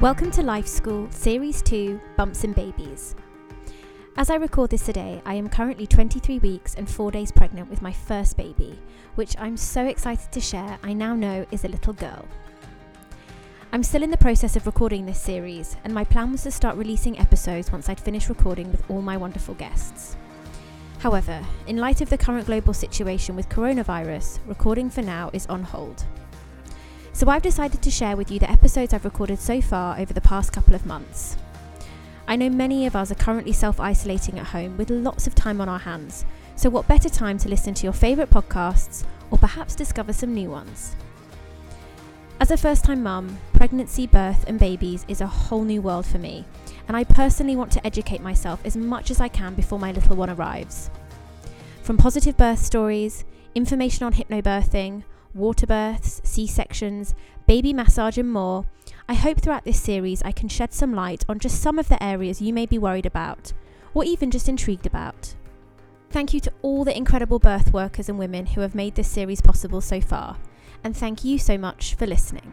[0.00, 3.14] Welcome to Life School, Series 2 Bumps and Babies.
[4.16, 7.80] As I record this today, I am currently 23 weeks and 4 days pregnant with
[7.80, 8.76] my first baby,
[9.14, 12.26] which I'm so excited to share I now know is a little girl.
[13.72, 16.76] I'm still in the process of recording this series, and my plan was to start
[16.76, 20.16] releasing episodes once I'd finished recording with all my wonderful guests.
[20.98, 25.62] However, in light of the current global situation with coronavirus, recording for now is on
[25.62, 26.04] hold.
[27.14, 30.20] So I've decided to share with you the episodes I've recorded so far over the
[30.20, 31.36] past couple of months.
[32.26, 35.60] I know many of us are currently self isolating at home with lots of time
[35.60, 36.24] on our hands,
[36.56, 40.50] so what better time to listen to your favourite podcasts or perhaps discover some new
[40.50, 40.96] ones?
[42.40, 46.18] As a first time mum, pregnancy, birth, and babies is a whole new world for
[46.18, 46.44] me,
[46.88, 50.16] and I personally want to educate myself as much as I can before my little
[50.16, 50.90] one arrives.
[51.84, 55.04] From positive birth stories, information on hypnobirthing,
[55.34, 57.14] water births, C sections,
[57.46, 58.66] baby massage, and more,
[59.08, 62.02] I hope throughout this series I can shed some light on just some of the
[62.02, 63.52] areas you may be worried about,
[63.92, 65.34] or even just intrigued about.
[66.10, 69.40] Thank you to all the incredible birth workers and women who have made this series
[69.40, 70.36] possible so far,
[70.84, 72.52] and thank you so much for listening.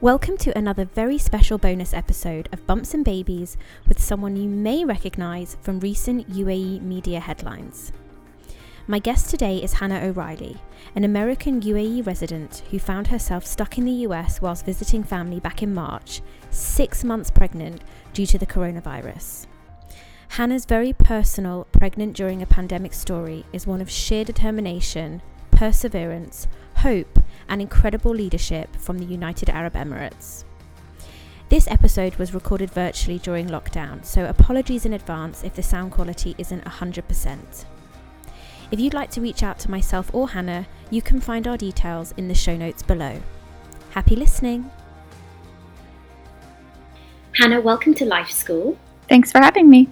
[0.00, 3.56] Welcome to another very special bonus episode of Bumps and Babies
[3.86, 7.92] with someone you may recognise from recent UAE media headlines.
[8.88, 10.56] My guest today is Hannah O'Reilly,
[10.96, 15.62] an American UAE resident who found herself stuck in the US whilst visiting family back
[15.62, 17.80] in March, six months pregnant
[18.12, 19.46] due to the coronavirus.
[20.30, 25.22] Hannah's very personal pregnant during a pandemic story is one of sheer determination,
[25.52, 30.42] perseverance, hope, and incredible leadership from the United Arab Emirates.
[31.50, 36.34] This episode was recorded virtually during lockdown, so apologies in advance if the sound quality
[36.36, 37.64] isn't 100%.
[38.72, 42.14] If you'd like to reach out to myself or Hannah, you can find our details
[42.16, 43.20] in the show notes below.
[43.90, 44.70] Happy listening!
[47.32, 48.78] Hannah, welcome to Life School.
[49.10, 49.90] Thanks for having me.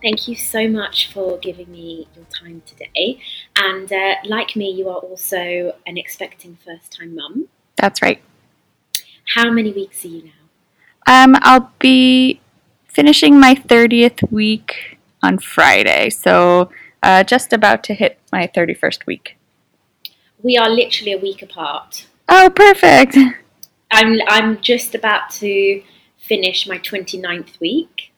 [0.00, 3.20] Thank you so much for giving me your time today.
[3.56, 7.48] And uh, like me, you are also an expecting first time mum.
[7.76, 8.22] That's right.
[9.34, 11.24] How many weeks are you now?
[11.24, 12.40] Um, I'll be
[12.86, 16.08] finishing my 30th week on Friday.
[16.08, 16.70] So
[17.02, 19.36] uh, just about to hit my 31st week.
[20.42, 22.06] We are literally a week apart.
[22.28, 23.16] Oh, perfect.
[23.90, 25.82] I'm, I'm just about to
[26.18, 28.12] finish my 29th week.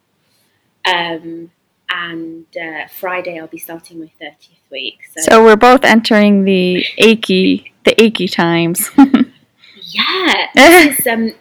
[0.84, 1.50] Um,
[1.88, 5.00] and uh, Friday I'll be starting my 30th week.
[5.14, 5.22] So.
[5.22, 8.90] so we're both entering the achy, the achy times.
[8.96, 11.32] yeah, this is um,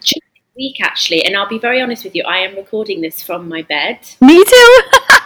[0.56, 2.24] week actually, and I'll be very honest with you.
[2.24, 3.98] I am recording this from my bed.
[4.20, 4.78] Me too.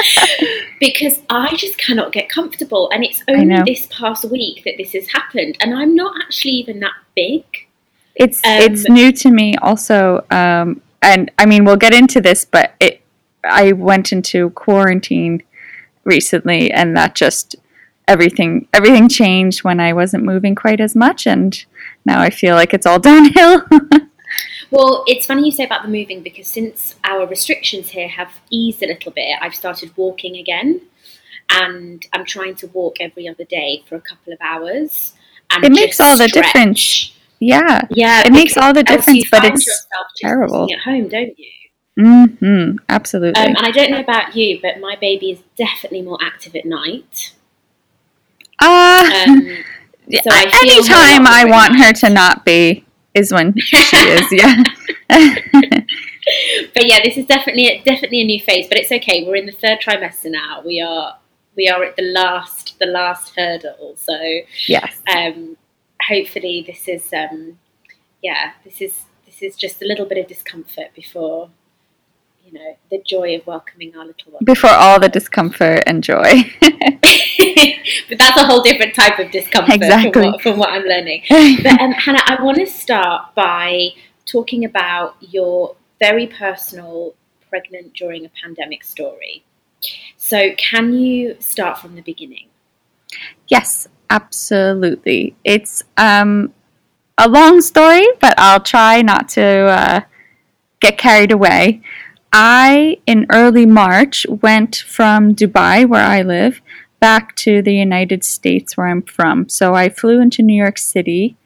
[0.80, 2.90] because I just cannot get comfortable.
[2.92, 5.56] And it's only this past week that this has happened.
[5.60, 7.44] And I'm not actually even that big.
[8.14, 10.24] It's um, it's new to me also.
[10.30, 13.02] Um, and I mean, we'll get into this, but it
[13.44, 15.42] I went into quarantine
[16.04, 17.56] recently, and that just
[18.06, 21.64] everything everything changed when I wasn't moving quite as much, and
[22.04, 23.62] now I feel like it's all downhill.
[24.72, 28.82] Well, it's funny you say about the moving because since our restrictions here have eased
[28.82, 30.80] a little bit, I've started walking again.
[31.50, 35.12] And I'm trying to walk every other day for a couple of hours.
[35.50, 36.46] And it makes all the stretch.
[36.46, 37.12] difference.
[37.38, 37.82] Yeah.
[37.90, 38.26] Yeah.
[38.26, 40.66] It makes all the difference, but it's terrible.
[40.72, 41.50] At home, don't you?
[42.00, 42.76] Mm-hmm.
[42.88, 43.42] Absolutely.
[43.42, 46.64] Um, and I don't know about you, but my baby is definitely more active at
[46.64, 47.34] night.
[48.58, 49.58] Uh, um,
[50.22, 54.32] so anytime I want her to not be, is when she is.
[54.32, 54.62] Yeah.
[55.08, 58.66] but yeah, this is definitely a, definitely a new phase.
[58.68, 59.24] But it's okay.
[59.26, 60.62] We're in the third trimester now.
[60.64, 61.18] We are
[61.56, 63.94] we are at the last the last hurdle.
[63.96, 64.18] So
[64.66, 65.00] yes.
[65.14, 65.56] Um,
[66.08, 67.58] hopefully this is um,
[68.22, 71.50] yeah this is this is just a little bit of discomfort before
[72.52, 74.44] you know the joy of welcoming our little one.
[74.44, 76.44] Before all the discomfort and joy.
[76.60, 80.12] but that's a whole different type of discomfort exactly.
[80.12, 81.22] from, what, from what I'm learning.
[81.62, 83.88] But um, Hannah, I want to start by
[84.26, 87.14] talking about your very personal
[87.48, 89.44] pregnant during a pandemic story.
[90.16, 92.48] So, can you start from the beginning?
[93.48, 95.34] Yes, absolutely.
[95.44, 96.52] It's um,
[97.18, 100.00] a long story, but I'll try not to uh,
[100.80, 101.82] get carried away.
[102.32, 106.62] I, in early March, went from Dubai, where I live,
[106.98, 109.48] back to the United States where I'm from.
[109.48, 111.36] So I flew into New York City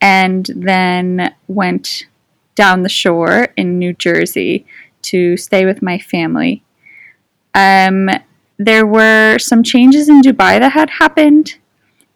[0.00, 2.06] and then went
[2.54, 4.64] down the shore in New Jersey
[5.02, 6.62] to stay with my family.
[7.54, 8.08] Um,
[8.58, 11.56] there were some changes in Dubai that had happened,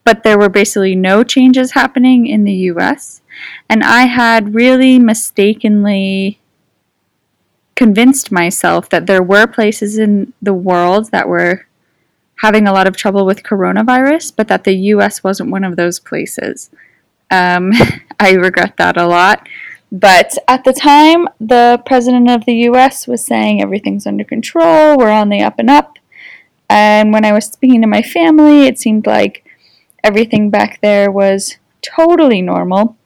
[0.04, 3.22] but there were basically no changes happening in the US.
[3.68, 6.40] And I had really mistakenly
[7.78, 11.64] convinced myself that there were places in the world that were
[12.40, 16.00] having a lot of trouble with coronavirus, but that the US wasn't one of those
[16.00, 16.70] places.
[17.30, 17.70] Um,
[18.20, 19.48] I regret that a lot.
[19.92, 25.12] But at the time, the president of the US was saying everything's under control, we're
[25.12, 26.00] on the up and up.
[26.68, 29.44] And when I was speaking to my family, it seemed like
[30.02, 32.96] everything back there was totally normal.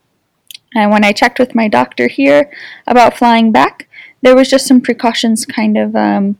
[0.74, 2.50] And when I checked with my doctor here
[2.86, 3.86] about flying back,
[4.22, 6.38] there was just some precautions, kind of um,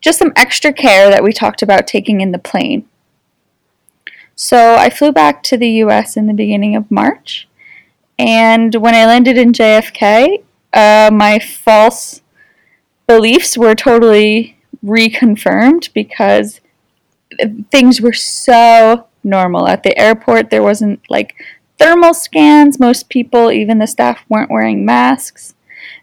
[0.00, 2.86] just some extra care that we talked about taking in the plane.
[4.36, 7.48] So I flew back to the US in the beginning of March.
[8.18, 12.20] And when I landed in JFK, uh, my false
[13.06, 16.60] beliefs were totally reconfirmed because
[17.70, 19.68] things were so normal.
[19.68, 21.34] At the airport, there wasn't like
[21.78, 22.78] thermal scans.
[22.78, 25.53] Most people, even the staff, weren't wearing masks.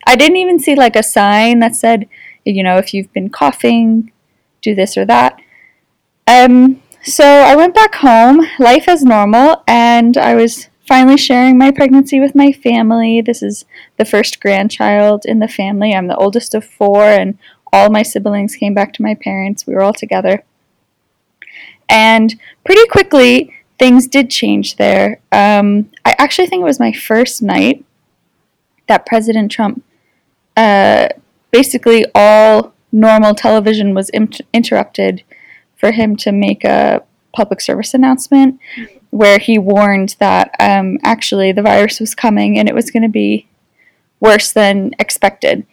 [0.06, 2.08] I didn't even see like a sign that said,
[2.46, 4.12] you know, if you've been coughing,
[4.62, 5.40] do this or that.
[6.28, 11.72] Um, so I went back home, life as normal, and I was finally sharing my
[11.72, 13.22] pregnancy with my family.
[13.22, 13.66] This is
[13.98, 15.94] the first grandchild in the family.
[15.94, 17.38] I'm the oldest of four, and
[17.74, 19.66] all my siblings came back to my parents.
[19.66, 20.44] We were all together.
[21.90, 25.22] And pretty quickly, things did change there.
[25.32, 27.84] Um, I actually think it was my first night
[28.88, 29.84] that President Trump,
[30.58, 31.10] uh,
[31.52, 34.10] basically all normal television was
[34.54, 35.24] interrupted
[35.76, 37.04] for him to make a
[37.34, 38.60] public service announcement
[39.10, 43.10] where he warned that um, actually the virus was coming and it was going to
[43.10, 43.48] be
[44.20, 45.66] worse than expected.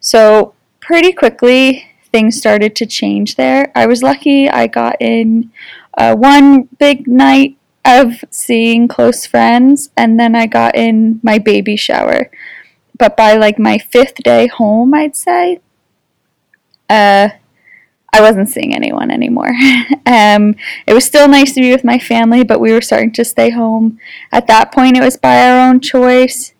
[0.00, 3.72] So, pretty quickly, things started to change there.
[3.74, 5.50] I was lucky I got in
[5.98, 11.76] uh, one big night of seeing close friends, and then I got in my baby
[11.76, 12.30] shower.
[12.98, 15.60] But by like my fifth day home, I'd say,
[16.88, 17.28] uh,
[18.12, 19.48] I wasn't seeing anyone anymore.
[20.06, 20.54] um,
[20.86, 23.50] it was still nice to be with my family, but we were starting to stay
[23.50, 23.98] home.
[24.32, 26.54] At that point, it was by our own choice.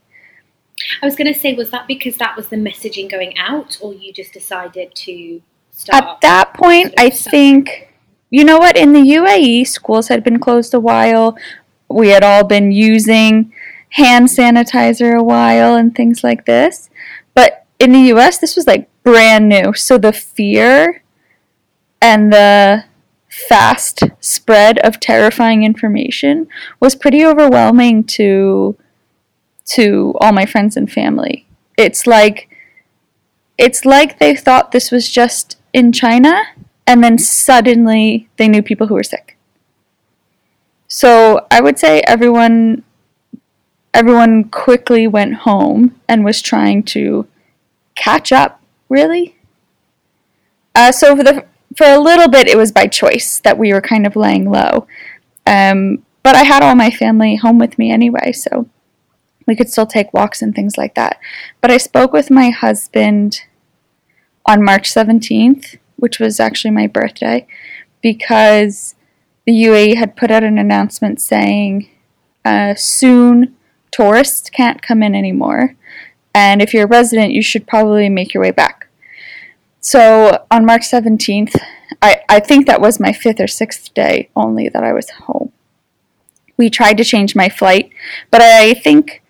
[1.02, 3.94] I was going to say, was that because that was the messaging going out, or
[3.94, 5.40] you just decided to
[5.70, 6.04] start?
[6.04, 7.94] At that point, I think,
[8.30, 11.38] you know what, in the UAE, schools had been closed a while.
[11.88, 13.52] We had all been using
[13.90, 16.90] hand sanitizer a while and things like this.
[17.34, 19.72] But in the US, this was like brand new.
[19.74, 21.02] So the fear
[22.00, 22.84] and the
[23.28, 26.48] fast spread of terrifying information
[26.80, 28.76] was pretty overwhelming to
[29.66, 31.46] to all my friends and family.
[31.76, 32.48] It's like
[33.58, 36.34] it's like they thought this was just in China
[36.86, 39.36] and then suddenly they knew people who were sick.
[40.88, 42.84] So I would say everyone
[43.96, 47.26] everyone quickly went home and was trying to
[47.94, 48.60] catch up,
[48.90, 49.37] really.
[50.75, 53.81] Uh, so for the for a little bit, it was by choice that we were
[53.81, 54.87] kind of laying low.
[55.46, 58.69] Um, but I had all my family home with me anyway, so
[59.46, 61.19] we could still take walks and things like that.
[61.62, 63.43] But I spoke with my husband
[64.44, 67.46] on March 17th, which was actually my birthday,
[68.03, 68.94] because
[69.46, 71.88] the UAE had put out an announcement saying
[72.44, 73.56] uh, soon
[73.90, 75.76] tourists can't come in anymore.
[76.34, 78.88] And if you're a resident, you should probably make your way back.
[79.81, 81.56] So on March 17th,
[82.02, 85.52] I, I think that was my fifth or sixth day only that I was home.
[86.56, 87.90] We tried to change my flight,
[88.31, 89.22] but I think,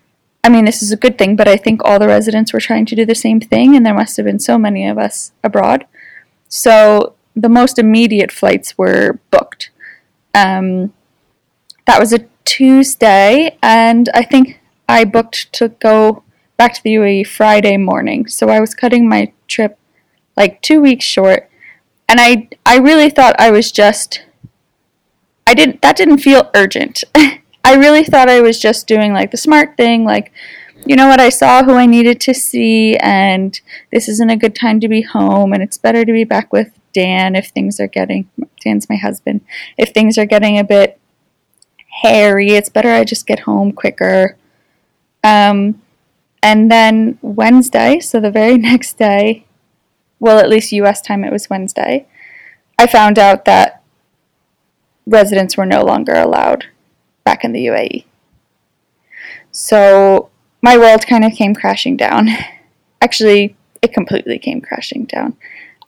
[0.43, 2.85] I mean, this is a good thing, but I think all the residents were trying
[2.87, 5.85] to do the same thing, and there must have been so many of us abroad.
[6.49, 9.69] So the most immediate flights were booked.
[10.33, 10.93] Um,
[11.85, 16.23] that was a Tuesday, and I think I booked to go
[16.55, 18.25] back to the UAE Friday morning.
[18.25, 19.77] So I was cutting my trip
[20.37, 21.49] like two weeks short.
[22.07, 24.23] And I, I really thought I was just,
[25.45, 27.03] I didn't, that didn't feel urgent.
[27.15, 30.31] I really thought I was just doing like the smart thing, like,
[30.85, 33.59] you know what, I saw who I needed to see, and
[33.91, 36.71] this isn't a good time to be home, and it's better to be back with
[36.93, 38.29] Dan if things are getting,
[38.63, 39.41] Dan's my husband,
[39.77, 40.97] if things are getting a bit
[42.01, 44.37] hairy, it's better I just get home quicker.
[45.23, 45.81] Um,
[46.43, 49.45] and then Wednesday, so the very next day,
[50.19, 52.07] well, at least US time, it was Wednesday,
[52.79, 53.81] I found out that
[55.05, 56.65] residents were no longer allowed
[57.23, 58.05] back in the UAE.
[59.51, 60.29] So
[60.61, 62.29] my world kind of came crashing down.
[63.01, 65.35] Actually, it completely came crashing down.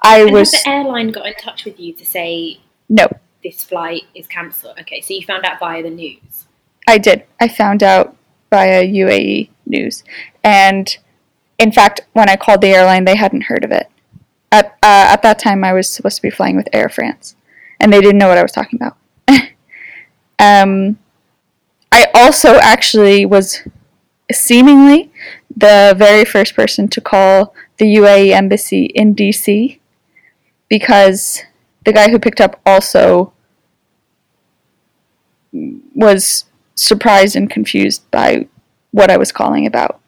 [0.02, 0.52] I and was.
[0.52, 3.08] The airline got in touch with you to say no?
[3.44, 4.78] This flight is cancelled.
[4.80, 6.48] Okay, so you found out via the news.
[6.88, 7.24] I did.
[7.40, 8.16] I found out
[8.50, 10.04] via UAE News.
[10.44, 10.98] And
[11.58, 13.88] in fact, when I called the airline, they hadn't heard of it.
[14.52, 17.36] At, uh, at that time, I was supposed to be flying with Air France,
[17.80, 18.98] and they didn't know what I was talking about.
[20.40, 20.98] um,
[21.92, 23.62] I also actually was
[24.32, 25.12] seemingly
[25.56, 29.80] the very first person to call the UAE embassy in DC
[30.68, 31.44] because
[31.90, 33.34] the guy who picked up also
[35.52, 38.48] was surprised and confused by
[38.92, 40.00] what I was calling about.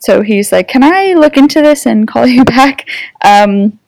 [0.00, 2.88] So he's like, Can I look into this and call you back?
[3.24, 3.78] Um,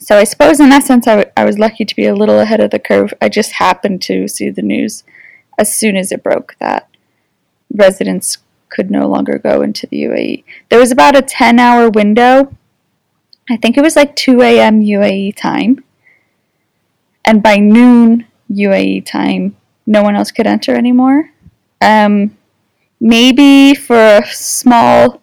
[0.00, 2.40] so I suppose in that sense, I, w- I was lucky to be a little
[2.40, 3.14] ahead of the curve.
[3.22, 5.04] I just happened to see the news
[5.56, 6.88] as soon as it broke that
[7.72, 10.42] residents could no longer go into the UAE.
[10.70, 12.52] There was about a 10 hour window.
[13.48, 14.80] I think it was like 2 a.m.
[14.80, 15.84] UAE time.
[17.24, 21.30] And by noon UAE time, no one else could enter anymore.
[21.80, 22.36] Um,
[23.00, 25.20] maybe for a small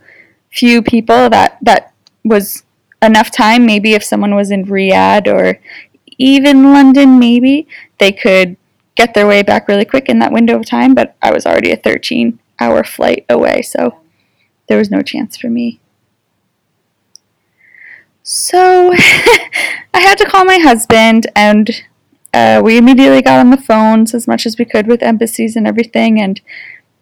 [0.52, 2.64] few people that, that was
[3.02, 3.66] enough time.
[3.66, 5.60] Maybe if someone was in Riyadh or
[6.18, 8.58] even London, maybe they could
[8.96, 10.94] get their way back really quick in that window of time.
[10.94, 14.00] But I was already a 13 hour flight away, so
[14.68, 15.80] there was no chance for me.
[18.24, 18.94] So
[19.94, 21.70] I had to call my husband, and
[22.34, 25.68] uh, we immediately got on the phones as much as we could with embassies and
[25.68, 26.42] everything, and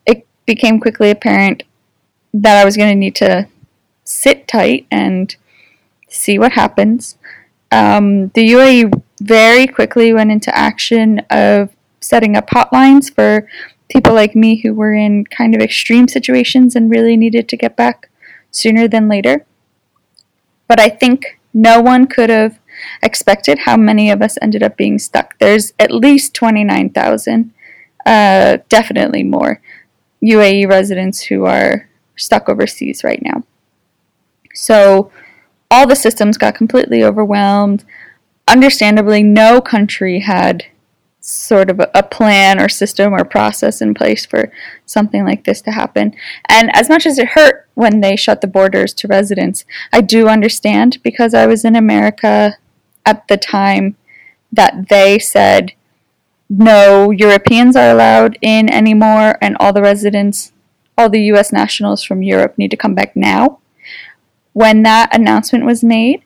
[0.06, 1.64] it became quickly apparent
[2.34, 3.48] that I was going to need to
[4.04, 5.36] sit tight and
[6.08, 7.18] see what happens.
[7.72, 11.70] Um, the UAE very quickly went into action of
[12.00, 13.48] setting up hotlines for
[13.90, 17.76] people like me who were in kind of extreme situations and really needed to get
[17.76, 18.10] back
[18.52, 19.46] sooner than later.
[20.68, 22.60] But I think no one could have
[23.02, 25.38] expected how many of us ended up being stuck.
[25.40, 27.54] There's at least 29,000,
[28.06, 29.62] uh, definitely more,
[30.24, 33.44] UAE residents who are stuck overseas right now.
[34.54, 35.12] So
[35.70, 37.84] all the systems got completely overwhelmed.
[38.48, 40.66] Understandably, no country had
[41.28, 44.52] sort of a plan or system or process in place for
[44.86, 46.16] something like this to happen.
[46.48, 50.30] And as much as it hurt when they shut the borders to residents, I do
[50.30, 52.58] understand because I was in America
[53.08, 53.96] at the time
[54.52, 55.74] that they said
[56.50, 60.52] no Europeans are allowed in anymore and all the residents,
[60.98, 63.60] all the US nationals from Europe need to come back now.
[64.52, 66.24] When that announcement was made,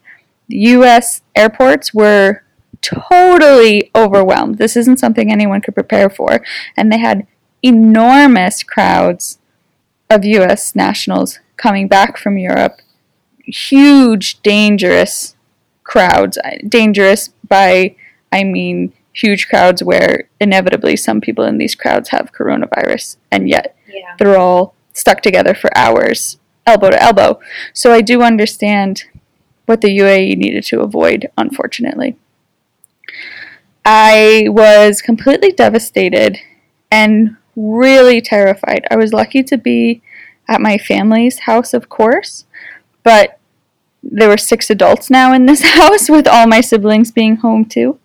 [0.48, 2.44] US airports were
[2.82, 4.58] totally overwhelmed.
[4.58, 6.42] This isn't something anyone could prepare for.
[6.76, 7.28] And they had
[7.62, 9.38] enormous crowds
[10.10, 12.82] of US nationals coming back from Europe.
[13.46, 15.36] Huge, dangerous
[15.92, 16.38] crowds.
[16.38, 17.94] Uh, dangerous by,
[18.32, 23.76] I mean, huge crowds where inevitably some people in these crowds have coronavirus, and yet
[23.88, 24.16] Yeah.
[24.18, 27.42] they're all stuck together for hours, elbow to elbow.
[27.74, 29.04] So I do understand
[29.66, 32.16] what the UAE needed to avoid, unfortunately.
[33.84, 36.38] I was completely devastated
[36.90, 38.88] and really terrified.
[38.90, 40.02] I was lucky to be
[40.48, 42.46] at my family's house, of course,
[43.04, 43.41] but
[44.04, 48.00] there were six adults now in this house with all my siblings being home too.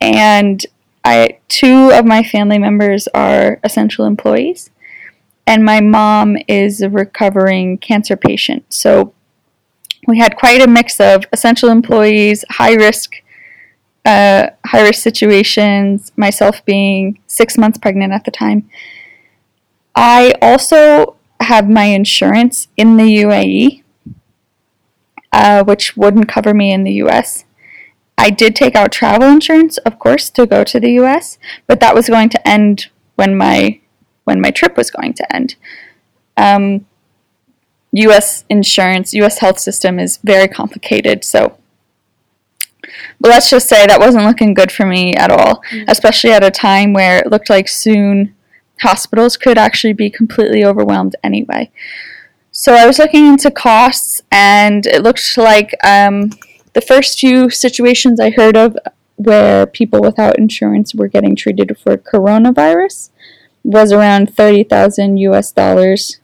[0.00, 0.64] And
[1.04, 4.70] I two of my family members are essential employees
[5.46, 8.64] and my mom is a recovering cancer patient.
[8.72, 9.12] So
[10.06, 13.14] we had quite a mix of essential employees, high risk
[14.04, 18.68] uh, high risk situations, myself being six months pregnant at the time.
[19.94, 23.82] I also have my insurance in the UAE,
[25.34, 27.44] uh, which wouldn't cover me in the US.
[28.16, 31.94] I did take out travel insurance, of course, to go to the US, but that
[31.94, 32.86] was going to end
[33.16, 33.80] when my
[34.22, 35.56] when my trip was going to end.
[36.36, 36.86] Um,
[37.92, 38.44] U.S.
[38.48, 39.38] insurance, U.S.
[39.38, 41.58] health system is very complicated, so
[43.20, 46.50] but let's just say that wasn't looking good for me at all, especially at a
[46.50, 48.34] time where it looked like soon
[48.80, 51.70] hospitals could actually be completely overwhelmed anyway.
[52.64, 56.30] So I was looking into costs, and it looked like um,
[56.72, 58.78] the first few situations I heard of
[59.16, 63.10] where people without insurance were getting treated for coronavirus
[63.64, 66.20] was around 30,000 US dollars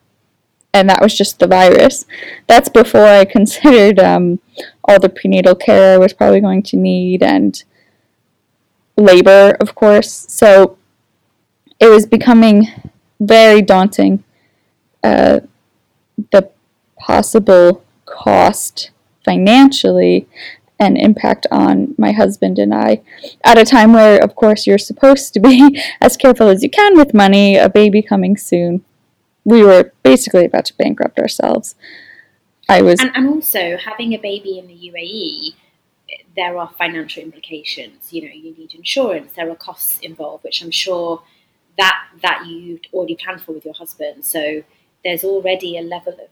[0.72, 2.06] and that was just the virus.
[2.46, 4.40] That's before I considered um,
[4.84, 7.62] all the prenatal care I was probably going to need and
[8.96, 10.24] labor, of course.
[10.30, 10.78] So
[11.78, 12.66] it was becoming
[13.20, 14.24] very daunting.
[15.04, 15.40] Uh,
[16.32, 16.50] the
[16.98, 18.90] possible cost
[19.24, 20.26] financially
[20.78, 23.02] and impact on my husband and I
[23.44, 26.96] at a time where, of course, you're supposed to be as careful as you can
[26.96, 28.84] with money, a baby coming soon.
[29.44, 31.74] we were basically about to bankrupt ourselves.
[32.68, 35.54] I was And, and also, having a baby in the UAE,
[36.36, 38.12] there are financial implications.
[38.12, 39.32] You know, you need insurance.
[39.32, 41.22] There are costs involved, which I'm sure
[41.78, 44.24] that that you'd already planned for with your husband.
[44.24, 44.62] So
[45.04, 46.28] there's already a level of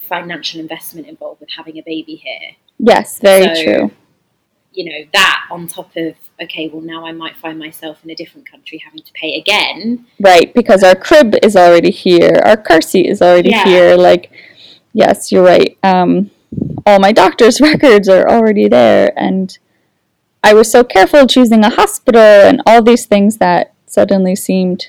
[0.00, 2.56] financial investment involved with having a baby here.
[2.78, 3.90] yes, very So- true.
[4.74, 8.14] You know, that on top of okay, well now I might find myself in a
[8.14, 10.06] different country having to pay again.
[10.18, 13.64] Right, because our crib is already here, our car seat is already Yeah.
[13.64, 13.96] here.
[13.96, 14.30] Like,
[14.94, 15.76] yes, you're right.
[15.82, 16.30] Um,
[16.86, 19.56] all my doctor's records are already there, and
[20.42, 24.86] I was so careful choosing a hospital and all these things that suddenly seemed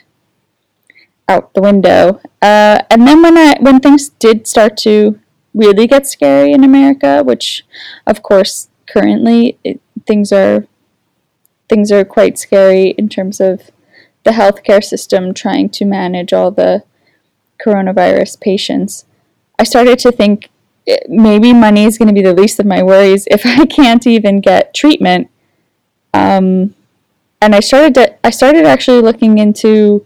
[1.28, 2.20] out the window.
[2.42, 5.20] Uh, and then when I when things did start to
[5.54, 7.66] really get scary in America, which,
[8.08, 10.66] of course, currently it, things are
[11.70, 13.72] things are quite scary in terms of
[14.24, 16.84] the healthcare system trying to manage all the
[17.64, 19.06] coronavirus patients,
[19.60, 20.50] I started to think
[20.88, 24.06] eh, maybe money is going to be the least of my worries if I can't
[24.08, 25.30] even get treatment.
[26.14, 26.76] Um,
[27.42, 30.06] and I started to, I started actually looking into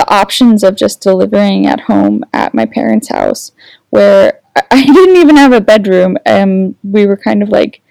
[0.00, 3.52] the options of just delivering at home at my parents' house,
[3.90, 4.40] where
[4.70, 6.16] I- didn't even have a bedroom.
[6.24, 7.82] and we were kind of like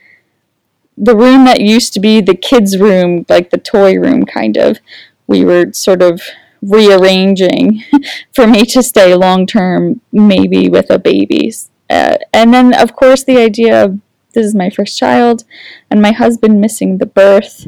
[0.97, 4.79] the room that used to be the kids' room, like the toy room, kind of
[5.27, 6.19] we were sort of
[6.63, 7.83] rearranging
[8.35, 11.53] for me to stay long term, maybe with a baby.
[11.89, 13.99] Uh, and then, of course, the idea of
[14.33, 15.43] this is my first child
[15.91, 17.67] and my husband missing the birth.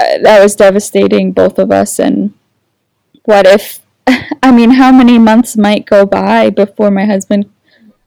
[0.00, 1.98] Uh, that was devastating, both of us.
[2.00, 2.32] And
[3.24, 3.80] what if,
[4.42, 7.50] I mean, how many months might go by before my husband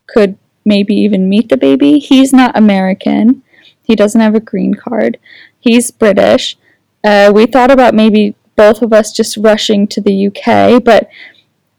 [0.08, 2.00] could maybe even meet the baby?
[2.00, 3.44] He's not American,
[3.84, 5.18] he doesn't have a green card,
[5.60, 6.58] he's British.
[7.04, 11.10] Uh, we thought about maybe both of us just rushing to the UK, but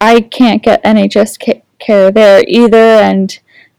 [0.00, 3.38] I can't get NHS ca- care there either, and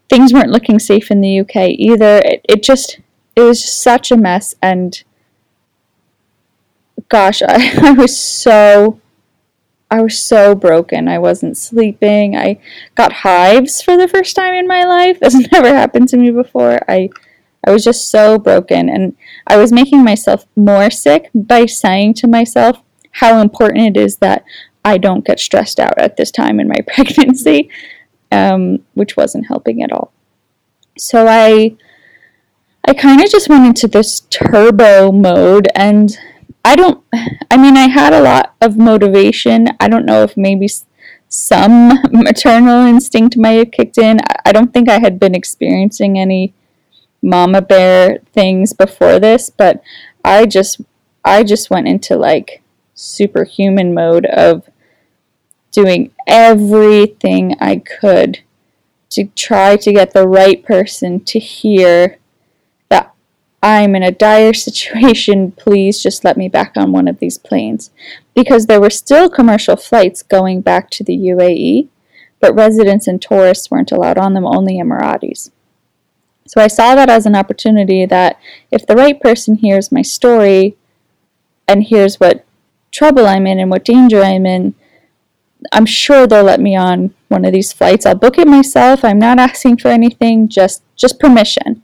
[0.09, 2.21] things weren't looking safe in the UK either.
[2.23, 2.99] It, it just,
[3.35, 5.01] it was such a mess, and
[7.07, 8.99] gosh, I, I was so,
[9.91, 11.07] I was so broken.
[11.07, 12.35] I wasn't sleeping.
[12.35, 12.59] I
[12.95, 15.19] got hives for the first time in my life.
[15.19, 16.79] That's never happened to me before.
[16.87, 17.09] I,
[17.65, 19.15] I was just so broken, and
[19.47, 24.43] I was making myself more sick by saying to myself how important it is that
[24.85, 27.69] I don't get stressed out at this time in my pregnancy,
[28.31, 30.11] um, which wasn't helping at all.
[30.97, 31.75] So I,
[32.87, 36.15] I kind of just went into this turbo mode, and
[36.63, 37.03] I don't.
[37.49, 39.67] I mean, I had a lot of motivation.
[39.79, 40.67] I don't know if maybe
[41.27, 44.19] some maternal instinct might have kicked in.
[44.45, 46.53] I- don't think I had been experiencing any
[47.21, 49.81] mama bear things before this, but
[50.25, 50.81] I just
[51.23, 52.61] I just went into like
[52.95, 54.67] superhuman mode of
[55.71, 58.39] doing everything I could
[59.11, 62.18] to try to get the right person to hear
[63.61, 67.91] I'm in a dire situation, please just let me back on one of these planes.
[68.35, 71.89] Because there were still commercial flights going back to the UAE,
[72.39, 75.51] but residents and tourists weren't allowed on them, only Emiratis.
[76.47, 78.39] So I saw that as an opportunity that
[78.71, 80.77] if the right person hears my story
[81.67, 82.45] and hears what
[82.91, 84.73] trouble I'm in and what danger I'm in,
[85.71, 88.05] I'm sure they'll let me on one of these flights.
[88.05, 89.03] I'll book it myself.
[89.03, 91.83] I'm not asking for anything, just just permission.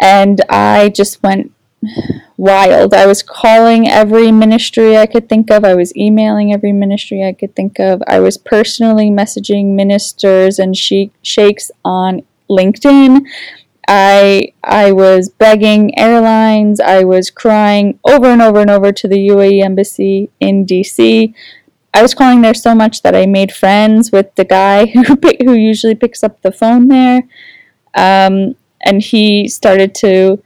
[0.00, 1.52] And I just went
[2.36, 2.94] wild.
[2.94, 5.64] I was calling every ministry I could think of.
[5.64, 8.02] I was emailing every ministry I could think of.
[8.06, 13.26] I was personally messaging ministers and sheik- sheikhs on LinkedIn.
[13.88, 16.78] I I was begging airlines.
[16.80, 21.34] I was crying over and over and over to the UAE embassy in DC.
[21.94, 25.02] I was calling there so much that I made friends with the guy who
[25.44, 27.24] who usually picks up the phone there,
[27.94, 30.42] um, and he started to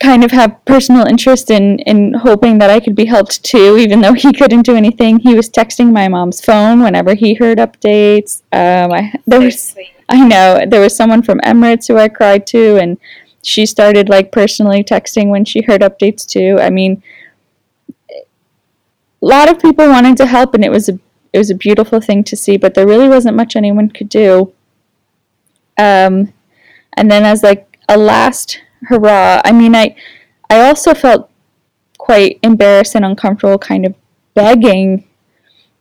[0.00, 4.00] kind of have personal interest in in hoping that I could be helped too, even
[4.00, 5.18] though he couldn't do anything.
[5.20, 8.42] He was texting my mom's phone whenever he heard updates.
[8.52, 9.76] Um, I, there was.
[10.08, 12.98] I know there was someone from Emirates who I cried to, and
[13.42, 16.58] she started like personally texting when she heard updates too.
[16.60, 17.02] I mean,
[18.10, 18.24] a
[19.20, 20.98] lot of people wanted to help, and it was a
[21.32, 22.56] it was a beautiful thing to see.
[22.56, 24.52] But there really wasn't much anyone could do.
[25.78, 26.32] Um,
[27.00, 29.96] and then as like a last hurrah, I mean, I
[30.48, 31.30] I also felt
[31.98, 33.94] quite embarrassed and uncomfortable, kind of
[34.34, 35.08] begging,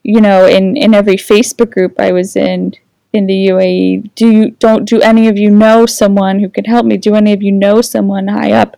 [0.04, 2.74] you know, in in every Facebook group I was in
[3.12, 4.12] in the UAE.
[4.16, 6.98] Do you don't do any of you know someone who can help me?
[6.98, 8.78] Do any of you know someone high up?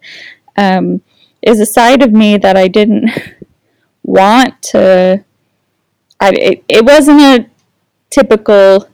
[0.57, 1.01] Um,
[1.41, 3.09] is a side of me that I didn't
[4.03, 5.23] want to
[6.21, 7.49] I, it, it wasn't a
[8.11, 8.87] typical,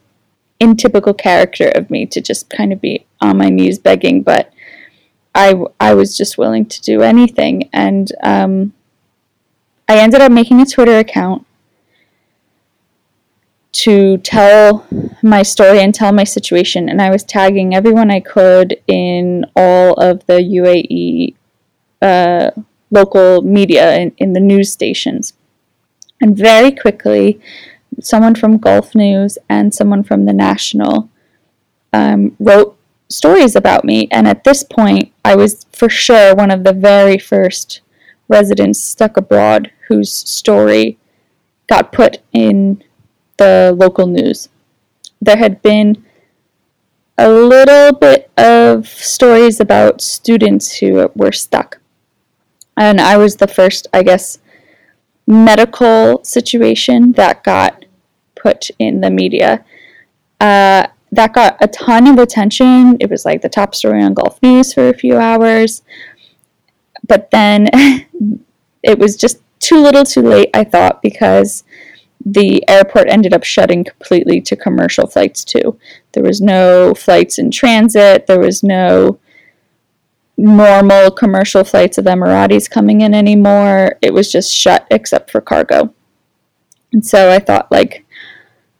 [0.60, 4.52] in typical character of me to just kind of be on my knees begging, but
[5.36, 7.70] I, I was just willing to do anything.
[7.72, 8.74] And um,
[9.88, 11.46] I ended up making a Twitter account
[13.74, 14.88] to tell
[15.22, 16.90] my story and tell my situation.
[16.90, 21.36] And I was tagging everyone I could in all of the UAE
[22.02, 22.52] uh,
[22.90, 25.34] local media in, in the news stations.
[26.20, 27.40] And very quickly,
[28.02, 31.10] someone from Gulf News and someone from the National
[31.94, 32.78] um, wrote
[33.10, 34.08] stories about me.
[34.12, 37.82] And at this point, I was for sure one of the very first
[38.28, 40.98] residents stuck abroad whose story
[41.68, 42.84] got put in
[43.38, 44.50] the local news.
[45.22, 46.06] There had been
[47.18, 51.80] a little bit of stories about students who were stuck.
[52.76, 54.38] And I was the first, I guess,
[55.26, 57.86] medical situation that got
[58.48, 59.64] put in the media.
[60.40, 62.98] Uh, that got a ton of attention.
[63.00, 65.82] It was like the top story on Gulf News for a few hours.
[67.08, 67.70] But then
[68.84, 71.64] it was just too little too late, I thought, because
[72.26, 75.78] the airport ended up shutting completely to commercial flights too.
[76.14, 79.20] There was no flights in transit, there was no
[80.38, 83.96] normal commercial flights of Emiratis coming in anymore.
[84.02, 85.94] It was just shut except for cargo.
[86.94, 88.06] And so I thought, like,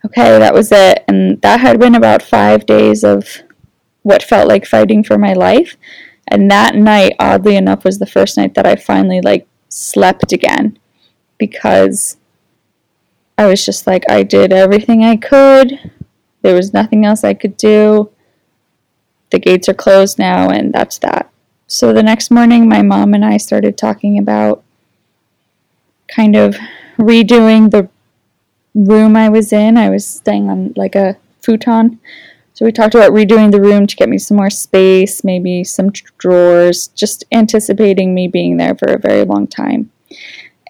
[0.08, 1.04] okay, that was it.
[1.08, 3.44] And that had been about five days of
[4.04, 5.78] what felt like fighting for my life.
[6.28, 10.80] And that night, oddly enough, was the first night that I finally like slept again
[11.38, 12.18] because
[13.38, 15.92] I was just like, I did everything I could.
[16.42, 18.12] There was nothing else I could do.
[19.30, 21.30] The gates are closed now, and that's that.
[21.68, 24.64] So the next morning, my mom and I started talking about
[26.08, 26.56] kind of
[26.98, 27.90] redoing the
[28.78, 29.78] room I was in.
[29.78, 32.00] I was staying on like a futon.
[32.54, 35.92] So we talked about redoing the room to get me some more space, maybe some
[36.18, 39.92] drawers, just anticipating me being there for a very long time.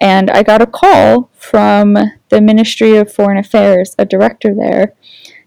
[0.00, 1.96] And I got a call from
[2.28, 4.94] the Ministry of Foreign Affairs, a director there,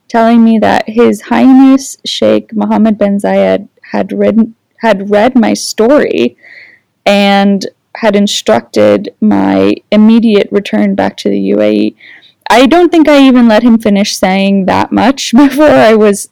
[0.08, 6.36] telling me that His Highness Sheikh Mohammed bin Zayed had read, had read my story
[7.06, 11.96] and had instructed my immediate return back to the UAE.
[12.52, 16.30] I don't think I even let him finish saying that much before I was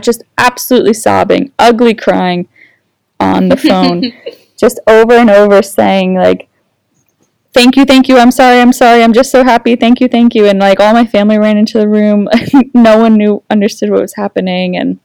[0.00, 2.48] just absolutely sobbing, ugly crying
[3.20, 4.02] on the phone,
[4.58, 6.48] just over and over saying, like,
[7.52, 10.34] thank you, thank you, I'm sorry, I'm sorry, I'm just so happy, thank you, thank
[10.34, 10.46] you.
[10.46, 12.26] And like all my family ran into the room.
[12.74, 14.78] no one knew, understood what was happening.
[14.78, 14.98] And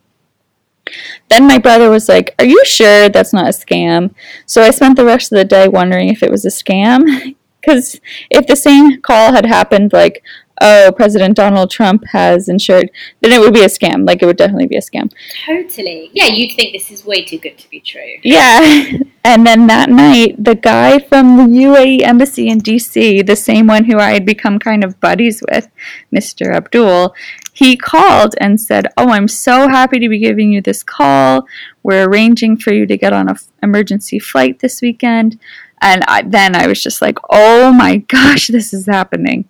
[1.28, 4.16] then my brother was like, Are you sure that's not a scam?
[4.46, 8.00] So I spent the rest of the day wondering if it was a scam because
[8.30, 10.24] if the same call had happened, like,
[10.62, 14.08] oh, President Donald Trump has insured, then it would be a scam.
[14.08, 15.12] Like, it would definitely be a scam.
[15.46, 16.12] Totally.
[16.14, 18.18] Yeah, you'd think this is way too good to be true.
[18.24, 18.98] Yeah.
[19.24, 23.84] And then that night, the guy from the UAE embassy in DC, the same one
[23.86, 25.70] who I had become kind of buddies with,
[26.12, 26.56] Mr.
[26.56, 27.14] Abdul,
[27.54, 31.46] he called and said, Oh, I'm so happy to be giving you this call.
[31.84, 35.40] We're arranging for you to get on an f- emergency flight this weekend.
[35.82, 39.50] And I, then I was just like, oh my gosh, this is happening.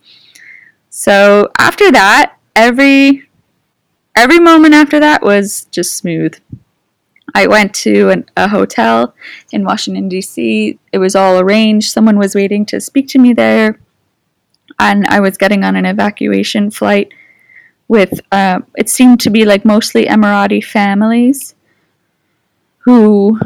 [0.89, 3.27] So after that, every
[4.15, 6.37] every moment after that was just smooth.
[7.33, 9.15] I went to an, a hotel
[9.53, 10.77] in Washington D.C.
[10.91, 11.91] It was all arranged.
[11.91, 13.79] Someone was waiting to speak to me there,
[14.79, 17.13] and I was getting on an evacuation flight
[17.87, 18.19] with.
[18.31, 21.55] Uh, it seemed to be like mostly Emirati families
[22.79, 23.39] who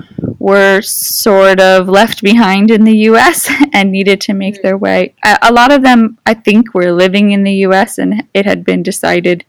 [0.45, 5.15] were sort of left behind in the US and needed to make their way.
[5.41, 8.83] A, lot of them, I think, were living in the US, and it had been
[8.83, 9.43] decided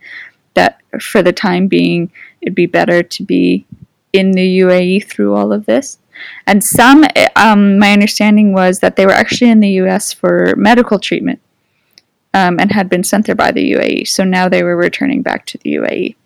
[0.54, 3.66] that for the time being, it'd be better to be
[4.14, 5.98] in the UAE through all of this.
[6.46, 7.04] And some,
[7.36, 11.40] um, my understanding was that they were actually in the US for medical treatment
[12.32, 14.08] um, and had been sent there by the UAE.
[14.08, 16.16] So now they were returning back to the UAE.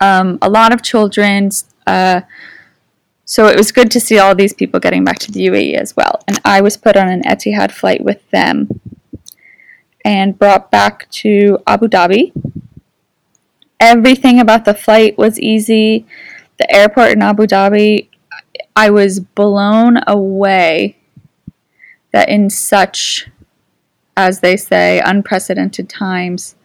[0.00, 1.50] Um, a lot of children,
[1.86, 2.22] uh,
[3.24, 5.96] so it was good to see all these people getting back to the UAE as
[5.96, 6.22] well.
[6.26, 8.80] And I was put on an Etihad flight with them
[10.04, 12.32] and brought back to Abu Dhabi.
[13.78, 16.06] Everything about the flight was easy.
[16.58, 18.08] The airport in Abu Dhabi,
[18.74, 20.96] I was blown away
[22.12, 23.28] that in such,
[24.16, 26.56] as they say, unprecedented times,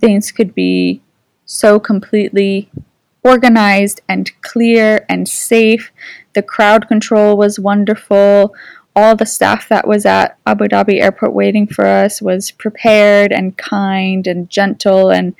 [0.00, 1.00] things could be
[1.44, 2.70] so completely
[3.24, 5.90] organized and clear and safe.
[6.34, 8.54] The crowd control was wonderful.
[8.96, 13.56] all the staff that was at Abu Dhabi airport waiting for us was prepared and
[13.56, 15.36] kind and gentle and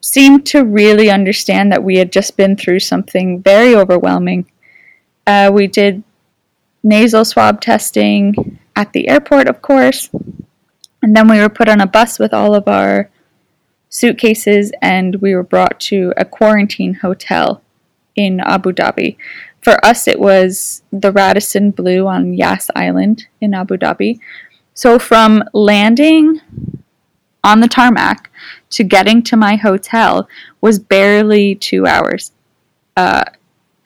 [0.00, 4.48] seemed to really understand that we had just been through something very overwhelming.
[5.26, 6.04] Uh, we did
[6.84, 10.08] nasal swab testing at the airport, of course,
[11.02, 13.10] and then we were put on a bus with all of our
[13.88, 17.62] suitcases and we were brought to a quarantine hotel
[18.14, 19.16] in Abu Dhabi.
[19.60, 24.18] For us, it was the Radisson Blu on Yas Island in Abu Dhabi.
[24.74, 26.40] So from landing
[27.42, 28.30] on the tarmac
[28.70, 30.28] to getting to my hotel
[30.60, 32.32] was barely two hours.
[32.96, 33.24] Uh,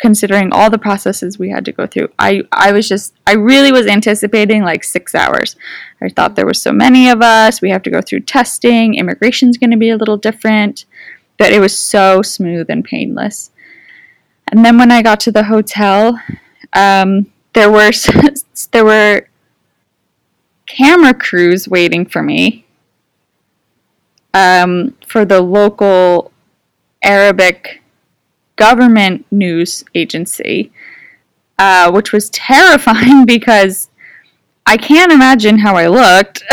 [0.00, 2.08] considering all the processes we had to go through.
[2.18, 5.56] I, I was just, I really was anticipating like six hours.
[6.02, 7.60] I thought there were so many of us.
[7.60, 8.94] We have to go through testing.
[8.94, 10.86] Immigration's going to be a little different.
[11.38, 13.50] But it was so smooth and painless.
[14.50, 16.20] And then when I got to the hotel,
[16.72, 17.92] um, there were
[18.72, 19.26] there were
[20.66, 22.64] camera crews waiting for me
[24.34, 26.32] um, for the local
[27.02, 27.82] Arabic
[28.56, 30.70] government news agency,
[31.58, 33.89] uh, which was terrifying because
[34.70, 36.44] I can't imagine how I looked.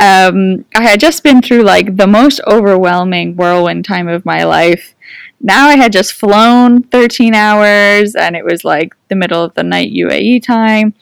[0.00, 4.94] um, I had just been through like the most overwhelming whirlwind time of my life.
[5.38, 9.62] Now I had just flown 13 hours and it was like the middle of the
[9.62, 10.94] night UAE time.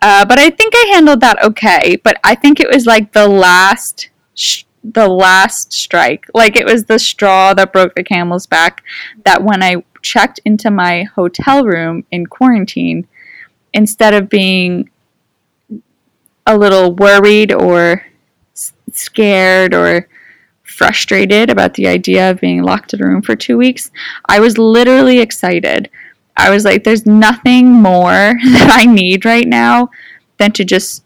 [0.00, 1.96] Uh, but I think I handled that okay.
[1.96, 6.30] But I think it was like the last sh- the last strike.
[6.32, 8.84] Like it was the straw that broke the camel's back
[9.24, 13.08] that when I checked into my hotel room in quarantine,
[13.74, 14.90] instead of being
[16.46, 18.04] a little worried or
[18.92, 20.08] scared or
[20.62, 23.90] frustrated about the idea of being locked in a room for two weeks,
[24.28, 25.90] I was literally excited.
[26.36, 28.12] I was like, there's nothing more
[28.44, 29.90] that I need right now
[30.38, 31.02] than to just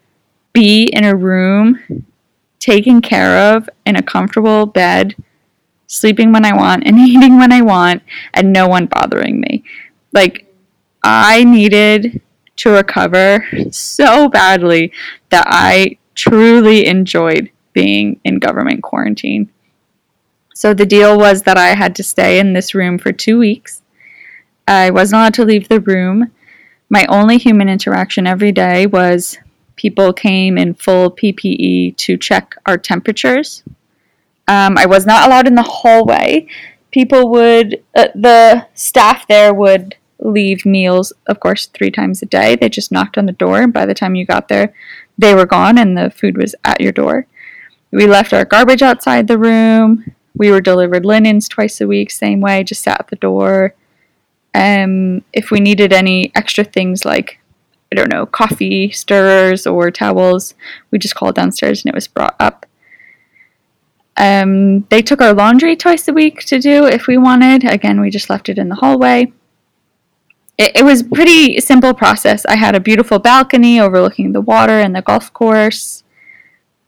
[0.53, 2.05] be in a room
[2.59, 5.15] taken care of in a comfortable bed,
[5.87, 8.03] sleeping when I want and eating when I want,
[8.35, 9.65] and no one bothering me.
[10.13, 10.47] Like,
[11.03, 12.21] I needed
[12.61, 14.93] to recover so badly
[15.31, 19.51] that I truly enjoyed being in government quarantine.
[20.55, 23.81] So the deal was that I had to stay in this room for two weeks.
[24.69, 26.33] I wasn't allowed to leave the room.
[26.91, 29.39] My only human interaction every day was
[29.77, 33.63] people came in full PPE to check our temperatures.
[34.49, 36.47] Um, I was not allowed in the hallway.
[36.91, 42.57] People would, uh, the staff there would leave meals, of course, three times a day.
[42.57, 44.75] They just knocked on the door, and by the time you got there,
[45.19, 47.27] they were gone and the food was at your door.
[47.91, 50.13] We left our garbage outside the room.
[50.35, 53.75] We were delivered linens twice a week, same way, just sat at the door.
[54.55, 57.41] Um, if we needed any extra things like
[57.93, 60.55] I don't know, coffee stirrers or towels.
[60.91, 62.67] We just called downstairs and it was brought up.
[64.17, 67.65] Um, they took our laundry twice a week to do if we wanted.
[67.65, 69.33] Again, we just left it in the hallway.
[70.61, 72.45] It, it was pretty simple process.
[72.47, 76.05] I had a beautiful balcony overlooking the water and the golf course.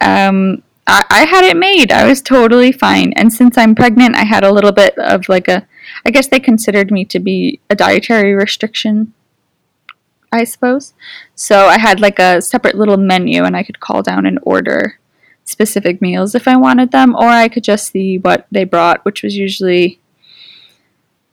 [0.01, 1.91] Um, I, I had it made.
[1.91, 3.13] I was totally fine.
[3.15, 5.67] And since I'm pregnant, I had a little bit of like a,
[6.07, 9.15] I guess they considered me to be a dietary restriction
[10.33, 10.95] I suppose.
[11.35, 14.99] So I had like a separate little menu and I could call down and order
[15.45, 19.23] specific meals if I wanted them, or I could just see what they brought, which
[19.23, 20.01] was usually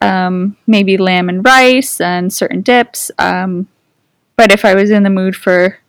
[0.02, 3.12] um, maybe lamb and rice and certain dips.
[3.18, 3.68] Um,
[4.36, 5.80] but if I was in the mood for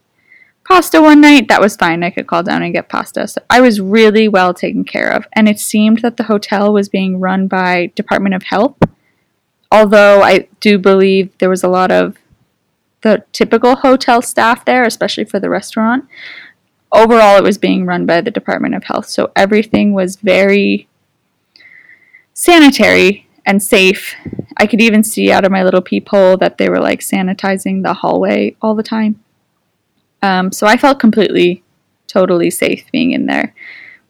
[0.64, 2.02] pasta one night, that was fine.
[2.02, 3.28] I could call down and get pasta.
[3.28, 5.26] So I was really well taken care of.
[5.32, 8.76] And it seemed that the hotel was being run by Department of Health.
[9.72, 12.16] Although I do believe there was a lot of
[13.02, 16.06] the typical hotel staff there, especially for the restaurant.
[16.92, 20.88] Overall, it was being run by the Department of Health, so everything was very
[22.34, 24.14] sanitary and safe.
[24.58, 27.94] I could even see out of my little peephole that they were like sanitizing the
[27.94, 29.18] hallway all the time.
[30.22, 31.64] Um, so I felt completely,
[32.06, 33.52] totally safe being in there.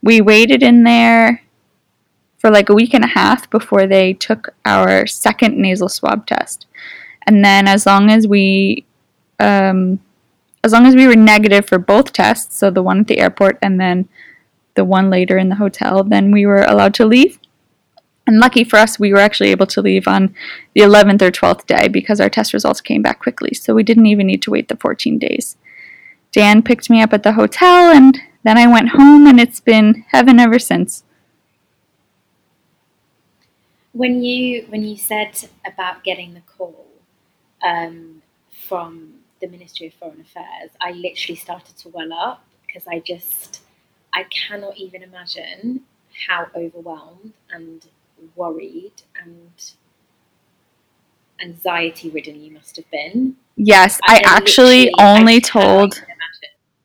[0.02, 1.42] We waited in there
[2.36, 6.66] for like a week and a half before they took our second nasal swab test.
[7.26, 8.84] And then as long as we
[9.38, 10.00] um,
[10.62, 13.58] as long as we were negative for both tests, so the one at the airport
[13.62, 14.06] and then
[14.74, 17.39] the one later in the hotel, then we were allowed to leave.
[18.30, 20.36] And lucky for us, we were actually able to leave on
[20.76, 24.06] the 11th or 12th day because our test results came back quickly, so we didn't
[24.06, 25.56] even need to wait the 14 days.
[26.30, 30.04] Dan picked me up at the hotel, and then I went home, and it's been
[30.10, 31.02] heaven ever since.
[33.90, 36.86] When you when you said about getting the call,
[37.66, 43.00] um, from the Ministry of Foreign Affairs, I literally started to well up because I
[43.00, 43.62] just,
[44.14, 45.80] I cannot even imagine
[46.28, 47.84] how overwhelmed and
[48.36, 49.72] worried and
[51.42, 53.36] anxiety ridden you must have been.
[53.56, 56.02] Yes, I, actually literally, I only told.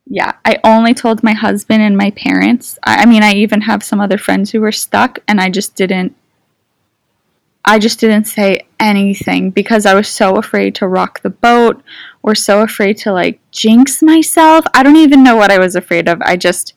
[0.08, 2.78] Yeah, I only told my husband and my parents.
[2.84, 5.76] I, I mean, I even have some other friends who were stuck, and I just
[5.76, 6.16] didn't.
[7.68, 11.82] I just didn't say anything because I was so afraid to rock the boat
[12.22, 14.66] or so afraid to like jinx myself.
[14.76, 16.22] I don't even know what I was afraid of.
[16.22, 16.75] I just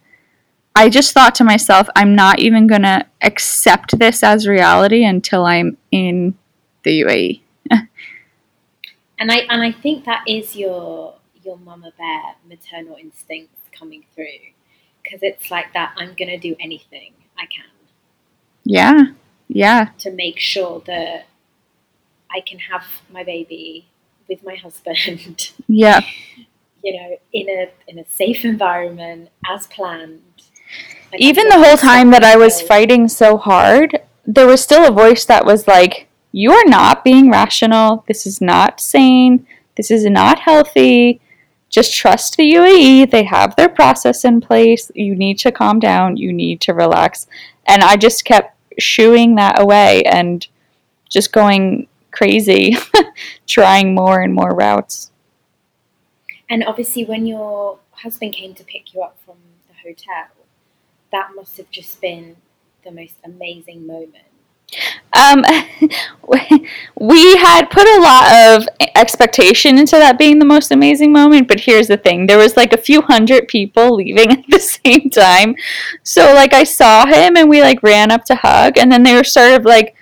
[0.78, 5.44] I just thought to myself, I'm not even going to accept this as reality until
[5.44, 6.38] I'm in
[6.84, 7.02] the.
[7.02, 7.40] UAE.
[9.20, 14.52] And I and I think that is your your mama bear maternal instincts coming through
[15.02, 15.92] because it's like that.
[15.96, 17.64] I'm gonna do anything I can
[18.64, 19.06] Yeah.
[19.48, 19.88] Yeah.
[19.98, 21.26] to make sure that
[22.30, 23.88] I can have my baby
[24.28, 26.00] with my husband, Yeah.
[26.84, 30.22] you know, in a in a safe environment as planned.
[31.16, 35.24] Even the whole time that I was fighting so hard, there was still a voice
[35.24, 38.04] that was like, You're not being rational.
[38.06, 39.46] This is not sane.
[39.76, 41.20] This is not healthy.
[41.70, 43.10] Just trust the UAE.
[43.10, 44.90] They have their process in place.
[44.94, 46.16] You need to calm down.
[46.16, 47.26] You need to relax.
[47.66, 50.46] And I just kept shooing that away and
[51.08, 52.76] just going crazy,
[53.46, 55.10] trying more and more routes.
[56.50, 59.36] And obviously, when your husband came to pick you up from
[59.68, 60.28] the hotel,
[61.12, 62.36] that must have just been
[62.84, 64.24] the most amazing moment.
[65.14, 65.42] Um,
[67.00, 71.60] we had put a lot of expectation into that being the most amazing moment, but
[71.60, 75.56] here's the thing: there was like a few hundred people leaving at the same time.
[76.02, 79.14] So like I saw him and we like ran up to hug, and then they
[79.14, 79.94] were sort of like.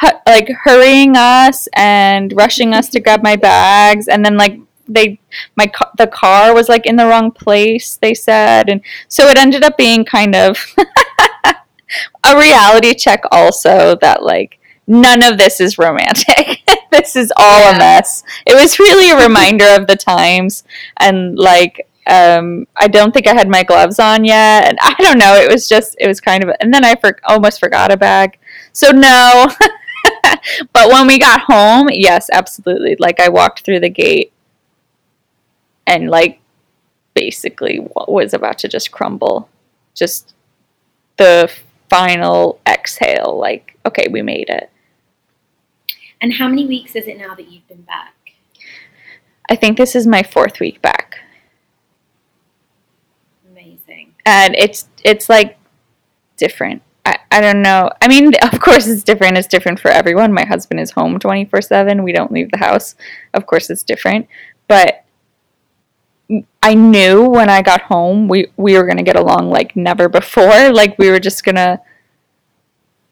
[0.00, 4.58] hu- Like hurrying us and rushing us to grab my bags, and then like
[4.94, 5.20] they,
[5.56, 7.96] my ca- the car was like in the wrong place.
[7.96, 10.58] They said, and so it ended up being kind of
[12.24, 16.58] a reality check also that like none of this is romantic.
[16.90, 17.76] this is all Yeah.
[17.76, 18.22] a mess.
[18.46, 20.64] It was really a reminder of the times
[20.98, 25.18] and like um I don't think I had my gloves on yet and I don't
[25.18, 27.96] know, it was just it was kind of and then I for, almost forgot a
[27.96, 28.38] bag.
[28.72, 29.46] So no.
[30.72, 32.96] but when we got home, yes, absolutely.
[32.98, 34.32] Like I walked through the gate
[35.90, 36.40] and like
[37.14, 39.48] basically what was about to just crumble.
[39.94, 40.34] Just
[41.16, 41.52] the
[41.90, 44.70] final exhale like okay we made it.
[46.22, 48.14] And how many weeks is it now that you've been back?
[49.50, 51.18] i think this is my fourth week back.
[53.50, 54.14] Amazing.
[54.24, 55.58] and it's it's like
[56.36, 56.82] different.
[57.04, 57.90] I, I don't know.
[58.00, 59.36] I mean of course it's different.
[59.36, 60.32] It's different for everyone.
[60.32, 62.94] My husband is home 24 7 we don't leave the house.
[63.34, 64.28] Of course it's different.
[64.68, 64.99] But
[66.62, 70.70] i knew when i got home we, we were to get along like never before
[70.72, 71.80] like we were just to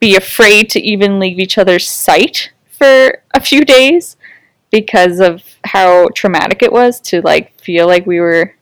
[0.01, 4.17] be afraid to even leave each other's sight for a few days
[4.71, 8.55] because of how traumatic it was to like feel like we were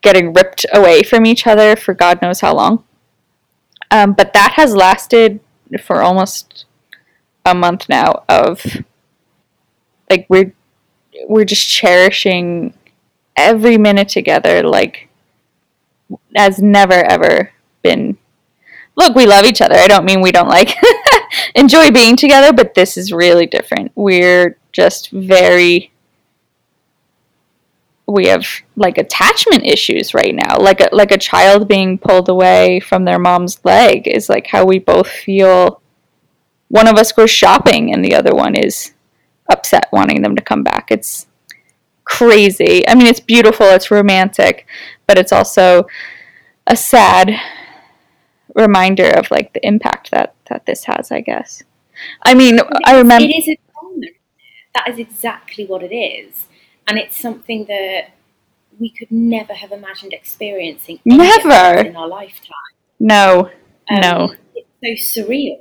[0.00, 2.84] getting ripped away from each other for God knows how long.
[3.90, 5.40] Um, but that has lasted
[5.82, 6.66] for almost
[7.44, 8.24] a month now.
[8.28, 8.64] Of
[10.10, 10.52] like we're
[11.26, 12.74] we're just cherishing
[13.38, 15.08] every minute together, like
[16.36, 18.18] has never ever been.
[18.96, 19.76] Look, we love each other.
[19.76, 20.74] I don't mean we don't like
[21.54, 23.92] enjoy being together, but this is really different.
[23.94, 25.92] We're just very
[28.08, 32.80] we have like attachment issues right now like a, like a child being pulled away
[32.80, 35.82] from their mom's leg is like how we both feel
[36.68, 38.94] one of us goes shopping and the other one is
[39.50, 41.26] upset wanting them to come back it's
[42.08, 44.66] crazy i mean it's beautiful it's romantic
[45.06, 45.86] but it's also
[46.66, 47.30] a sad
[48.54, 51.62] reminder of like the impact that that this has i guess
[52.24, 54.06] i mean i remember It is a trauma.
[54.74, 56.44] That is exactly what it is.
[56.86, 58.10] And it's something that
[58.78, 61.80] we could never have imagined experiencing Never.
[61.88, 62.72] in our lifetime.
[63.00, 63.50] no
[63.90, 64.34] Um, no
[64.82, 65.56] It's so surreal.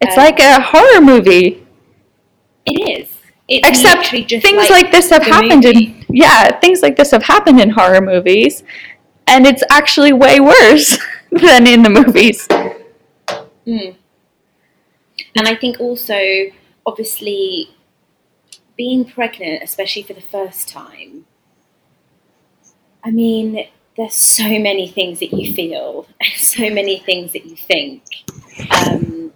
[0.00, 1.66] it's um, like a horror movie
[2.66, 3.08] It is.
[3.48, 5.86] It's Except just things like, this have happened movie.
[5.86, 8.62] in yeah things like this have happened in horror movies
[9.26, 10.98] and it's actually way worse
[11.32, 12.46] than in the movies
[13.68, 13.96] Mm.
[15.36, 16.18] And I think also,
[16.86, 17.76] obviously,
[18.76, 21.26] being pregnant, especially for the first time,
[23.04, 27.56] I mean, there's so many things that you feel and so many things that you
[27.56, 28.02] think.
[28.70, 29.32] Um,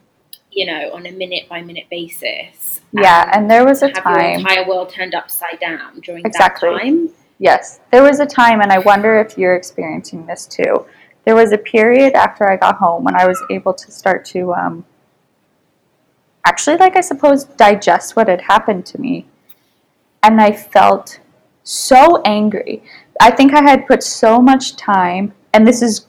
[0.53, 2.80] you know, on a minute by minute basis.
[2.92, 4.40] Yeah, and there was a have your time.
[4.40, 6.68] entire world turned upside down during Exactly.
[6.68, 7.09] that time.
[7.38, 10.86] Yes, there was a time, and I wonder if you're experiencing this too.
[11.24, 14.53] There was a period after I got home when I was able to start to
[14.55, 14.84] um,
[16.44, 19.26] actually, like, I suppose, digest what had happened to me.
[20.22, 21.20] And I felt
[21.64, 22.82] so angry.
[23.20, 26.07] I think I had put so much time, and this is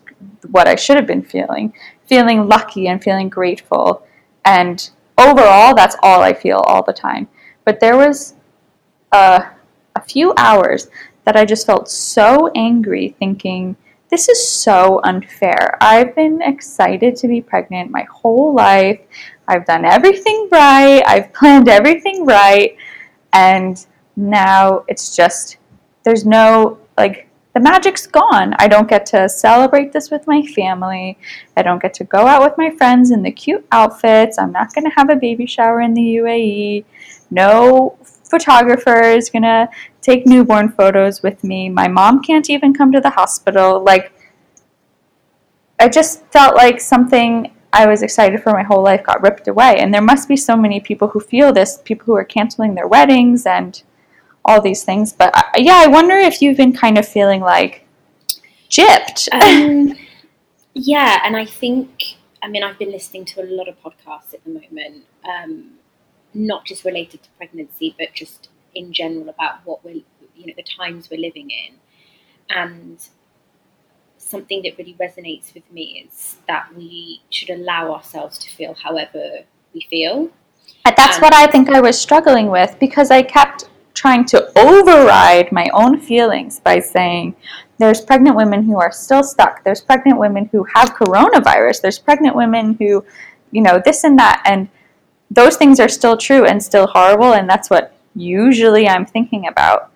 [0.52, 1.74] what I should have been feeling
[2.06, 4.06] feeling lucky and feeling grateful.
[4.46, 7.28] And overall, that's all I feel all the time.
[7.66, 8.36] But there was
[9.12, 9.46] a,
[9.96, 10.90] a few hours
[11.26, 13.78] that I just felt so angry, thinking,
[14.10, 15.78] this is so unfair.
[15.82, 19.00] I've been excited to be pregnant my whole life.
[19.48, 21.02] I've done everything right.
[21.08, 22.76] I've planned everything right.
[23.32, 23.84] And
[24.16, 25.58] now it's just,
[26.04, 28.56] there's no, like, the magic's gone.
[28.58, 31.18] I don't get to celebrate this with my family.
[31.56, 34.40] I don't get to go out with my friends in the cute outfits.
[34.40, 36.86] I'm not going to have a baby shower in the UAE.
[37.30, 39.70] No photographer is going to
[40.02, 41.70] take newborn photos with me.
[41.70, 43.84] My mom can't even come to the hospital.
[43.84, 44.12] Like,
[45.80, 49.78] I just felt like something I was excited for my whole life got ripped away.
[49.78, 52.88] And there must be so many people who feel this, people who are canceling their
[52.88, 53.82] weddings and
[54.46, 55.14] all these things.
[55.14, 57.86] But I, yeah, I wonder if you've been kind of feeling like
[58.70, 59.30] gypped.
[59.34, 59.96] Um,
[60.76, 64.44] yeah, and I think, I mean, I've been listening to a lot of podcasts at
[64.44, 65.74] the moment, um,
[66.34, 70.02] not just related to pregnancy, but just in general about what we're,
[70.36, 71.76] you know, the times we're living in.
[72.50, 73.08] And
[74.18, 79.44] something that really resonates with me is that we should allow ourselves to feel however
[79.74, 80.32] we feel.
[80.86, 85.52] And That's what I think I was struggling with because I kept trying to override
[85.52, 87.36] my own feelings by saying
[87.78, 89.64] there's pregnant women who are still stuck.
[89.64, 91.82] There's pregnant women who have coronavirus.
[91.82, 93.06] There's pregnant women who,
[93.52, 94.42] you know, this and that.
[94.46, 94.68] And
[95.32, 97.34] those things are still true and still horrible.
[97.34, 99.92] And that's what usually I'm thinking about.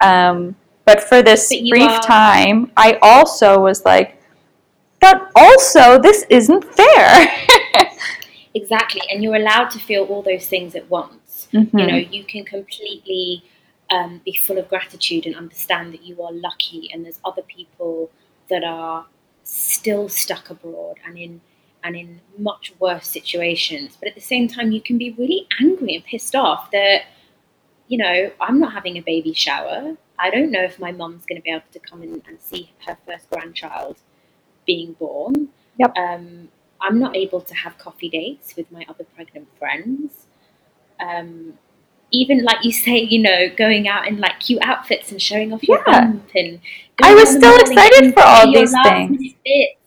[0.00, 4.18] Um, but for this But brief are- time, I also was like,
[5.00, 7.26] but also, this isn't fair.
[8.54, 9.00] Exactly.
[9.10, 11.14] And you're allowed to feel all those things at once.
[11.52, 11.78] Mhm.
[11.80, 13.42] you know you can completely
[13.90, 18.10] um, be full of gratitude and understand that you are lucky and there's other people
[18.48, 19.06] that are
[19.44, 21.40] still stuck abroad and in
[21.84, 25.94] and in much worse situations but at the same time you can be really angry
[25.96, 27.02] and pissed off that
[27.88, 31.36] you know i'm not having a baby shower i don't know if my mum's going
[31.36, 33.96] to be able to come in and see her first grandchild
[34.66, 35.96] being born Yep.
[35.96, 36.48] um,
[36.80, 40.26] i'm not able to have coffee dates with my other pregnant friends
[41.02, 41.54] um,
[42.10, 45.62] even like you say, you know, going out in like cute outfits and showing off
[45.62, 46.00] your Yeah.
[46.06, 46.60] bump and
[47.02, 49.34] I was still excited for all these things.
[49.44, 49.78] bits.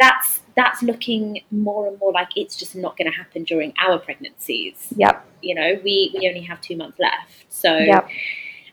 [0.00, 3.98] That's that's looking more and more like it's just not going to happen during our
[3.98, 4.88] pregnancies.
[4.96, 5.24] Yep.
[5.42, 8.08] You know, we we only have two months left, so Yep.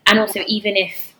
[0.06, 1.14] and also even if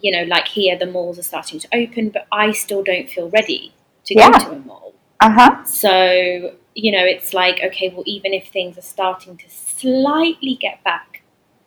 [0.00, 3.28] you know, like here, the malls are starting to open, but I still don't feel
[3.28, 3.72] ready
[4.06, 4.30] to Yeah.
[4.30, 4.94] go to a mall.
[5.20, 5.64] Uh huh.
[5.64, 10.82] So, you know, it's like, okay, well, even if things are starting to slightly get
[10.84, 11.22] back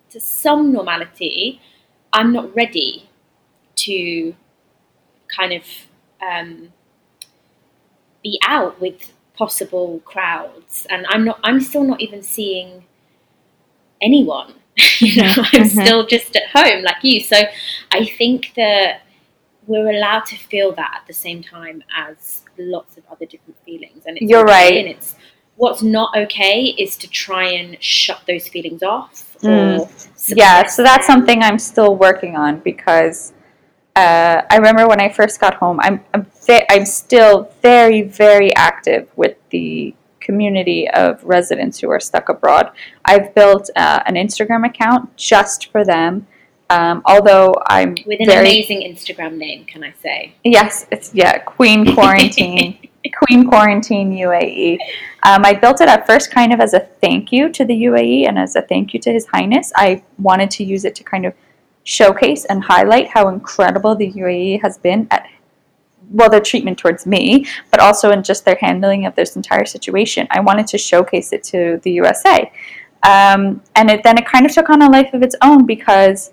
[0.10, 1.62] to some normality,
[2.14, 3.10] I'm not ready
[3.76, 4.36] to
[5.36, 5.64] kind of
[6.22, 6.72] um,
[8.24, 10.88] be out with possible crowds.
[10.90, 12.86] And I'm not, I'm still not even seeing
[14.02, 14.54] anyone.
[15.00, 15.84] you know, I'm mhm.
[15.84, 17.20] still just at home like you.
[17.20, 17.38] So
[17.92, 19.02] I think that
[19.68, 24.04] we're allowed to feel that at the same time as lots of other different feelings.
[24.06, 24.78] And it's You're okay, right.
[24.78, 25.16] And it's
[25.56, 29.38] what's not okay is to try and shut those feelings off.
[29.42, 29.88] Mm.
[30.36, 31.20] Yeah, so that's them.
[31.20, 33.34] something I'm still working on because
[33.96, 38.56] uh, I remember when I first got home, I'm I'm, ve- I'm still very very
[38.56, 42.72] active with the community of residents who are stuck abroad.
[43.06, 46.28] I've built uh, an Instagram account just for them.
[46.70, 50.34] Um, although I'm with an very amazing Instagram name, can I say?
[50.44, 52.80] Yes, it's yeah, Queen Quarantine,
[53.18, 54.78] Queen Quarantine UAE.
[55.24, 58.28] Um, I built it at first kind of as a thank you to the UAE
[58.28, 59.72] and as a thank you to His Highness.
[59.76, 61.34] I wanted to use it to kind of
[61.84, 65.28] showcase and highlight how incredible the UAE has been at
[66.12, 70.28] well their treatment towards me, but also in just their handling of this entire situation.
[70.32, 72.52] I wanted to showcase it to the USA,
[73.04, 76.32] um, and it, then it kind of took on a life of its own because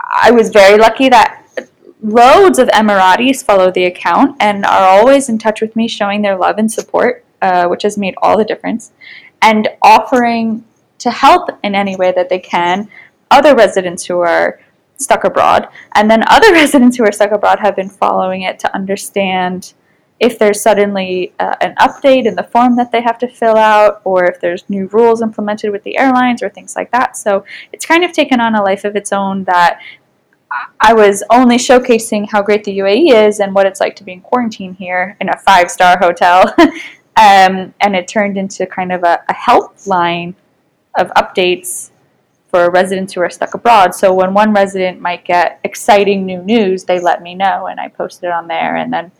[0.00, 1.39] I was very lucky that
[2.02, 6.36] loads of Emiratis follow the account and are always in touch with me, showing their
[6.36, 8.92] love and support, uh, which has made all the difference,
[9.42, 10.64] and offering
[10.98, 12.88] to help in any way that they can
[13.30, 14.60] other residents who are
[14.96, 15.68] stuck abroad.
[15.94, 19.72] And then other residents who are stuck abroad have been following it to understand
[20.18, 24.02] if there's suddenly uh, an update in the form that they have to fill out,
[24.04, 27.16] or if there's new rules implemented with the airlines or things like that.
[27.16, 27.42] So
[27.72, 29.80] it's kind of taken on a life of its own that
[30.80, 34.12] I was only showcasing how great the UAE is and what it's like to be
[34.12, 36.52] in quarantine here in a five star hotel.
[36.58, 40.34] um, and it turned into kind of a, a helpline
[40.98, 41.90] of updates
[42.48, 43.94] for residents who are stuck abroad.
[43.94, 47.88] So when one resident might get exciting new news, they let me know and I
[47.88, 48.74] post it on there.
[48.74, 49.12] And then,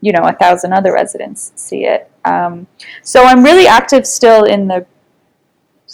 [0.00, 2.08] you know, a thousand other residents see it.
[2.24, 2.68] Um,
[3.02, 4.86] so I'm really active still in the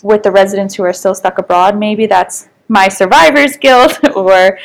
[0.02, 1.78] with the residents who are still stuck abroad.
[1.78, 4.58] Maybe that's my survivor's guilt or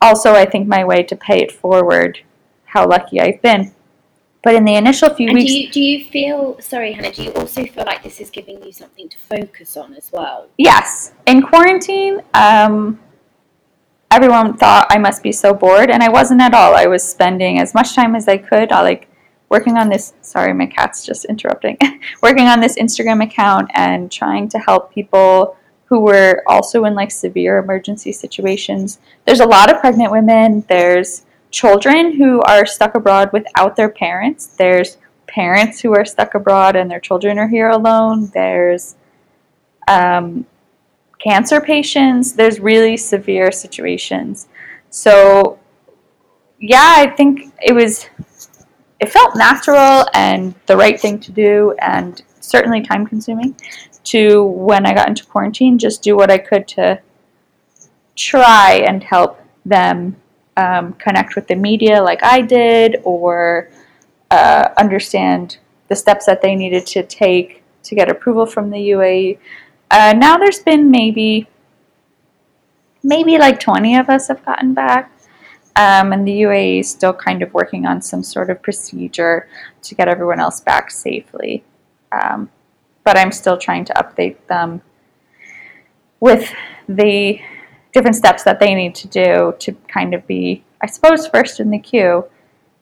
[0.00, 2.20] also I think my way to pay it forward
[2.64, 3.72] how lucky I've been.
[4.42, 7.24] But in the initial few And weeks, do you, do you feel, sorry, Hannah, do
[7.24, 10.46] you also feel like this is giving you something to focus on as well?
[10.56, 13.00] yes, in quarantine, um,
[14.12, 16.76] everyone thought I must be so bored, and I wasn't at all.
[16.76, 19.08] I was spending as much time as I could, uh, like
[19.48, 20.12] working on this.
[20.20, 21.76] Sorry, my cat's just interrupting.
[22.22, 25.56] working on this Instagram account and trying to help people
[25.86, 28.98] who were also in like severe emergency situations.
[29.24, 30.64] There's a lot of pregnant women.
[30.68, 34.46] There's children who are stuck abroad without their parents.
[34.46, 38.30] There's parents who are stuck abroad and their children are here alone.
[38.34, 38.96] There's
[39.86, 40.44] um,
[41.20, 42.32] cancer patients.
[42.32, 44.48] There's really severe situations.
[44.90, 45.58] So,
[46.58, 48.08] yeah, I think it was,
[48.98, 53.54] it felt natural and the right thing to do and certainly time consuming
[54.06, 57.00] to when I got into quarantine, just do what I could to
[58.14, 60.16] try and help them
[60.56, 63.70] um, connect with the media like I did or
[64.30, 69.38] uh, understand the steps that they needed to take to get approval from the UAE.
[69.90, 71.46] Uh, now there's been maybe
[73.02, 75.12] maybe like 20 of us have gotten back.
[75.76, 79.46] Um, and the UAE is still kind of working on some sort of procedure
[79.82, 81.62] to get everyone else back safely.
[82.10, 82.50] Um,
[83.06, 84.82] but I'm still trying to update them
[86.18, 86.52] with
[86.88, 87.40] the
[87.94, 91.70] different steps that they need to do to kind of be, I suppose, first in
[91.70, 92.24] the queue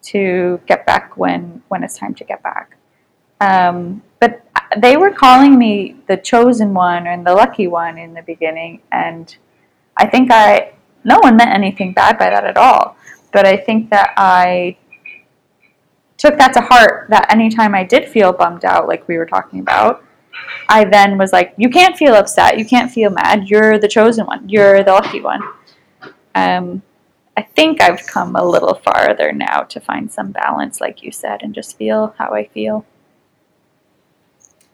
[0.05, 2.75] to get back when when it's time to get back.
[3.39, 4.43] Um, but
[4.77, 9.35] they were calling me the chosen one and the lucky one in the beginning, and
[9.95, 10.73] I think I
[11.03, 12.97] no one meant anything bad by that at all.
[13.31, 14.77] But I think that I
[16.17, 19.59] took that to heart that anytime I did feel bummed out, like we were talking
[19.59, 20.04] about,
[20.67, 24.25] I then was like, you can't feel upset, you can't feel mad, you're the chosen
[24.25, 25.41] one, you're the lucky one.
[26.33, 26.81] Um,
[27.37, 31.43] I think I've come a little farther now to find some balance, like you said,
[31.43, 32.85] and just feel how I feel.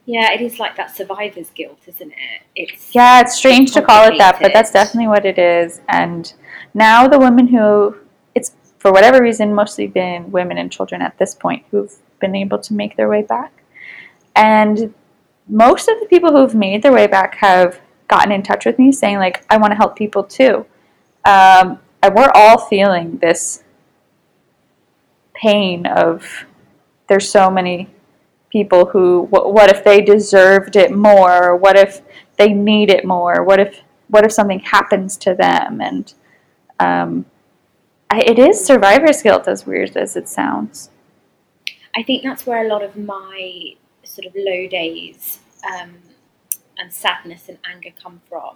[0.05, 2.41] Yeah, it is like that survivor's guilt, isn't it?
[2.55, 5.81] It's Yeah, it's strange to call it that, but that's definitely what it is.
[5.89, 6.31] And
[6.73, 7.95] now the women who,
[8.35, 12.59] it's for whatever reason, mostly been women and children at this point who've been able
[12.59, 13.53] to make their way back.
[14.35, 14.93] And
[15.51, 18.91] most of the people who've made their way back have gotten in touch with me
[18.91, 20.65] saying, like, I want to help people too.
[21.25, 23.63] Um, and we're all feeling this
[25.35, 26.45] pain of
[27.07, 27.89] there's so many
[28.49, 31.55] people who what, what if they deserved it more?
[31.55, 32.01] What if
[32.37, 33.43] they need it more?
[33.43, 35.81] What if what if something happens to them?
[35.81, 36.13] And
[36.79, 37.25] um,
[38.09, 40.89] I, it is survivor's guilt as weird as it sounds.
[41.95, 43.75] I think that's where a lot of my
[44.15, 45.39] sort of low days
[45.71, 45.91] um,
[46.77, 48.55] and sadness and anger come from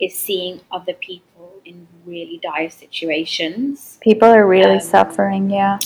[0.00, 3.98] is seeing other people in really dire situations.
[4.00, 5.78] People are really Um, suffering yeah.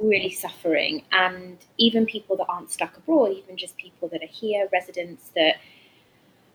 [0.00, 1.02] really suffering.
[1.12, 5.54] And even people that aren't stuck abroad even just people that are here residents that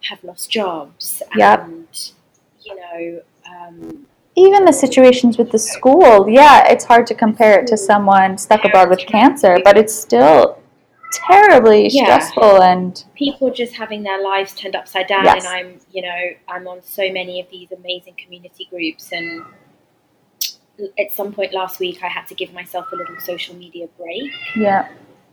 [0.10, 1.60] have lost jobs Yep.
[1.66, 1.88] and
[2.66, 3.22] you know
[3.54, 8.38] um, even the situations with the school yeah it's hard to compare it to someone
[8.38, 10.62] stuck abroad with cancer but it's still
[11.12, 12.03] terribly Yeah.
[12.20, 15.45] stressful and people just having their lives turned upside down Yes.
[15.45, 19.43] and i'm you know i'm on so many of these amazing community groups and
[20.99, 24.32] at some point last week i had to give myself a little social media break.
[24.55, 24.89] Yeah.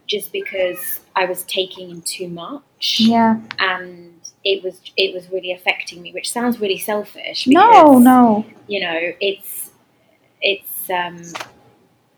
[0.06, 2.98] Just because i was taking in too much.
[3.00, 3.40] Yeah.
[3.58, 8.44] And it was it was really affecting me which sounds really selfish no no.
[8.68, 9.70] you know it's
[10.42, 11.16] it's um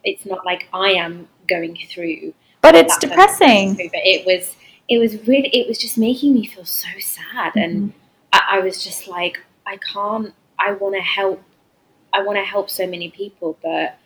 [0.02, 2.34] it's not like i am going through
[2.66, 4.54] but it's depressing but it was
[4.88, 7.98] it was really it was just making me feel so sad and Mm-hmm.
[8.32, 11.42] I, I was just like i can't i want to help
[12.12, 13.98] i want to help so many people but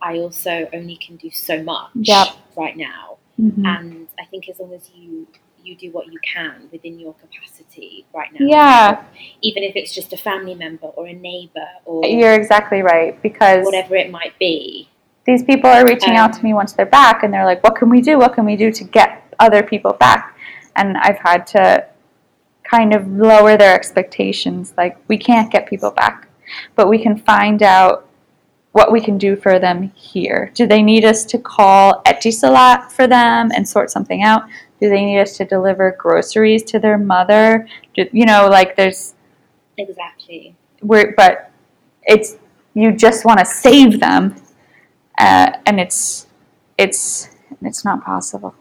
[0.00, 2.26] i also only can do so much Yep.
[2.56, 3.64] right now Mhm.
[3.66, 5.26] and i think as long as you
[5.64, 9.04] you do what you can within your capacity right now Yeah.
[9.42, 13.64] even if it's just a family member or a neighbor or You're exactly right because
[13.64, 14.88] whatever it might be
[15.24, 17.88] These people are reaching out to me once they're back and they're like, what can
[17.88, 18.18] we do?
[18.18, 20.36] What can we do to get other people back?
[20.76, 21.86] And I've had to
[22.64, 24.74] kind of lower their expectations.
[24.76, 26.28] Like, we can't get people back,
[26.74, 28.08] but we can find out
[28.72, 30.50] what we can do for them here.
[30.54, 34.44] Do they need us to call Etisalat for them and sort something out?
[34.80, 37.68] Do they need us to deliver groceries to their mother?
[37.94, 39.14] Do, you know, like there's
[39.78, 40.54] Exactly.
[40.82, 41.50] we're but
[42.02, 42.36] it's
[42.74, 44.34] you just want to save them,
[45.22, 46.26] uh, and it's
[46.78, 47.28] it's
[47.62, 48.54] it's not possible.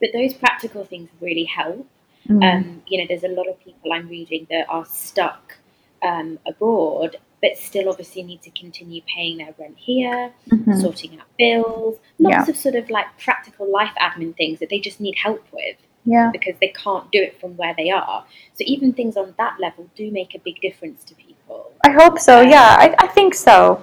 [0.00, 1.86] But those practical things really help.
[2.28, 2.42] Mm.
[2.44, 5.58] Um, you know, there's a lot of people I'm reading that are stuck
[6.02, 10.80] um, abroad, but still obviously need to continue paying their rent here, Mhm.
[10.80, 15.00] sorting out bills, lots of sort of like practical life admin things that they just
[15.00, 18.24] need help with Yeah, because they can't do it from where they are.
[18.54, 21.72] So even things on that level do make a big difference to people.
[21.84, 22.40] I hope so.
[22.40, 23.82] Yeah, I, I think so.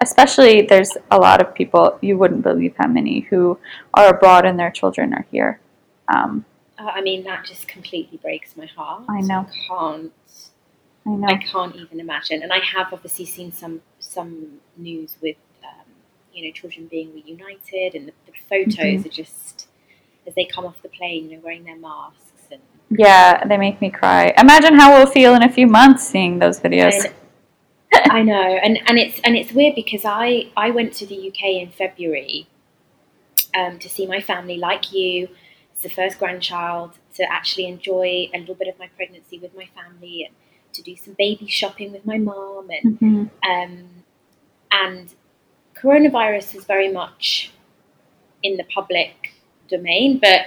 [0.00, 3.58] Especially, there's a lot of people you wouldn't believe how many who
[3.94, 5.60] are abroad and their children are here.
[6.14, 6.44] Um,
[6.78, 9.02] Uh, I mean, that just completely breaks my heart.
[9.08, 9.40] I know.
[9.48, 10.12] I can't.
[11.06, 11.26] I know.
[11.28, 12.42] I can't even imagine.
[12.44, 15.86] And I have obviously seen some some news with um,
[16.32, 19.06] you know children being reunited, and the, the photos Mhm.
[19.06, 19.66] are just
[20.26, 22.60] as they come off the plane, you know, wearing their masks and.
[22.90, 24.32] Yeah, they make me cry.
[24.38, 27.04] Imagine how we'll feel in a few months seeing those videos.
[27.04, 27.14] And-
[28.10, 31.42] I know, and, and it's and it's weird because I I went to the UK
[31.62, 32.46] in February
[33.54, 35.28] um, to see my family, like you.
[35.72, 39.68] It's the first grandchild to actually enjoy a little bit of my pregnancy with my
[39.76, 40.34] family and
[40.74, 43.30] to do some baby shopping with my mom and Mhm.
[43.48, 43.88] um,
[44.72, 45.14] and
[45.74, 47.52] coronavirus is very much
[48.42, 49.34] in the public
[49.68, 50.46] domain, but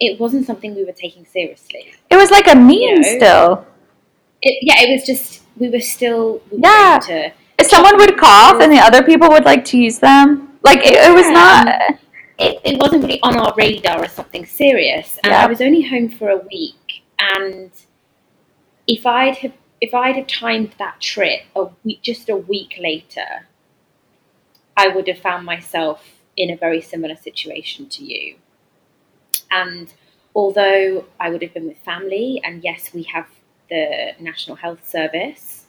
[0.00, 1.92] it wasn't something we were taking seriously.
[2.10, 3.16] It was like a meme You know?
[3.16, 3.66] still.
[4.42, 6.98] It, yeah, it was just we were still we Yeah.
[7.08, 10.94] to If someone would cough and the other people would like tease them, like it,
[10.94, 11.66] it was not.
[12.38, 15.18] it, it wasn't really on our radar as something serious.
[15.22, 15.42] And Yeah.
[15.44, 17.70] I was only home for a week, and
[18.86, 23.46] if I'd have if I'd have timed that trip a week just a week later,
[24.76, 28.36] I would have found myself in a very similar situation to you.
[29.50, 29.92] And
[30.34, 33.26] although I would have been with family, and yes, we have
[33.72, 33.84] the
[34.20, 35.66] National Health Service,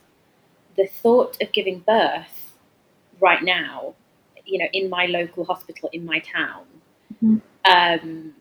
[0.76, 2.36] the thought of giving birth
[3.20, 3.94] right now,
[4.44, 6.64] you know, in my local hospital in my town,
[7.22, 7.40] Mhm.
[7.74, 8.34] um,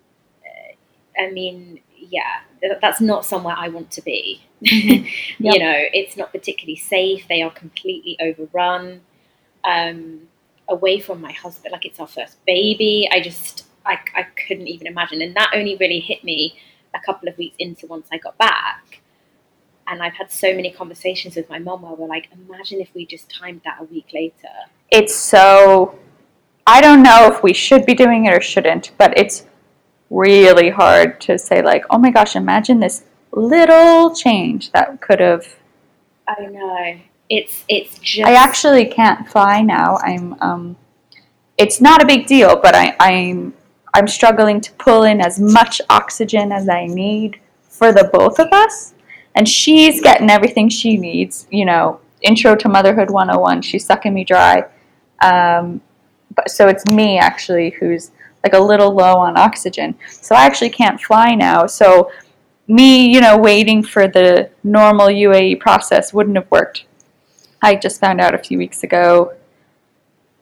[1.19, 2.41] I mean, yeah,
[2.81, 4.41] that's not somewhere I want to be.
[4.63, 5.07] Mhm.
[5.39, 5.53] Yep.
[5.53, 7.27] You know, it's not particularly safe.
[7.27, 9.01] They are completely overrun.
[9.63, 10.27] Um,
[10.69, 13.07] away from my husband, like it's our first baby.
[13.11, 15.21] I just, I, I couldn't even imagine.
[15.21, 16.55] And that only really hit me
[16.95, 19.01] a couple of weeks into once I got back.
[19.87, 23.05] And I've had so many conversations with my mom where we're like, imagine if we
[23.05, 24.53] just timed that a week later.
[24.89, 25.99] It's so.
[26.65, 29.45] I don't know if we should be doing it or shouldn't, but it's
[30.09, 35.45] really hard to say, like, oh my gosh, imagine this little change that could have.
[36.27, 36.99] I know.
[37.29, 39.97] It's it's just I actually can't fly now.
[39.97, 40.35] I'm.
[40.41, 40.77] Um,
[41.57, 43.53] it's not a big deal, but I, I'm.
[43.95, 48.47] I'm struggling to pull in as much oxygen as I need for the both of
[48.51, 48.92] us.
[49.35, 53.61] And she's getting everything she needs, you know, intro to motherhood 101.
[53.61, 54.65] She's sucking me dry.
[55.21, 55.81] Um,
[56.35, 58.11] but so it's me actually who's
[58.43, 59.95] like a little low on oxygen.
[60.09, 61.65] So I actually can't fly now.
[61.65, 62.11] So
[62.67, 66.85] me, you know, waiting for the normal UAE process wouldn't have worked.
[67.61, 69.33] I just found out a few weeks ago.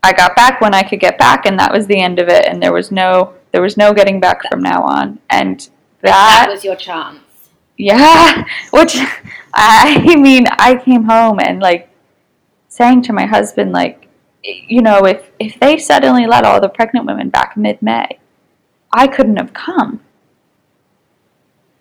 [0.03, 2.45] I got back when I could get back, and that was the end of it.
[2.47, 5.19] And there was no, there was no getting back from now on.
[5.29, 5.59] And
[6.01, 7.19] that that was your chance.
[7.81, 8.97] Yeah, which
[9.53, 11.89] I mean, I came home and like
[12.67, 14.07] saying to my husband, like,
[14.43, 18.19] you know, if if they suddenly let all the pregnant women back mid May,
[18.93, 20.01] I couldn't have come.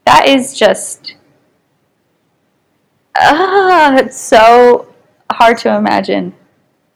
[0.07, 1.14] That is just,
[3.18, 4.92] ah, it's so
[5.30, 6.34] hard to imagine.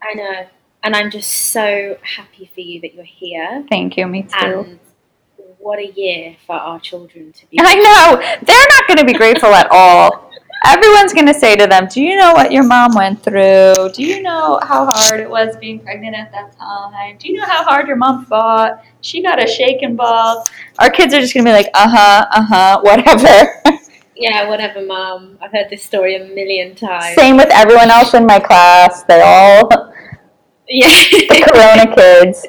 [0.03, 0.47] I know.
[0.83, 3.65] And I'm just so happy for you that you're here.
[3.71, 4.29] Thank you, me too.
[4.33, 4.81] And
[5.65, 7.57] what a year for our children to be.
[7.59, 10.31] I know they're not going to be grateful at all.
[10.67, 13.75] Everyone's going to say to them, "Do you know what your mom went through?
[13.95, 17.17] Do you know how hard it was being pregnant at that time?
[17.19, 18.83] Do you know how hard your mom fought?
[19.01, 20.45] She got a shaken ball."
[20.79, 23.35] Our kids are just going to be like, "Uh huh, uh huh, whatever."
[24.17, 25.39] Yeah, whatever, mom.
[25.43, 27.17] I've heard this story a million times.
[27.17, 29.03] Same with everyone else in my class.
[29.03, 29.69] They all
[30.69, 30.89] Yeah.
[31.11, 32.47] the Corona kids.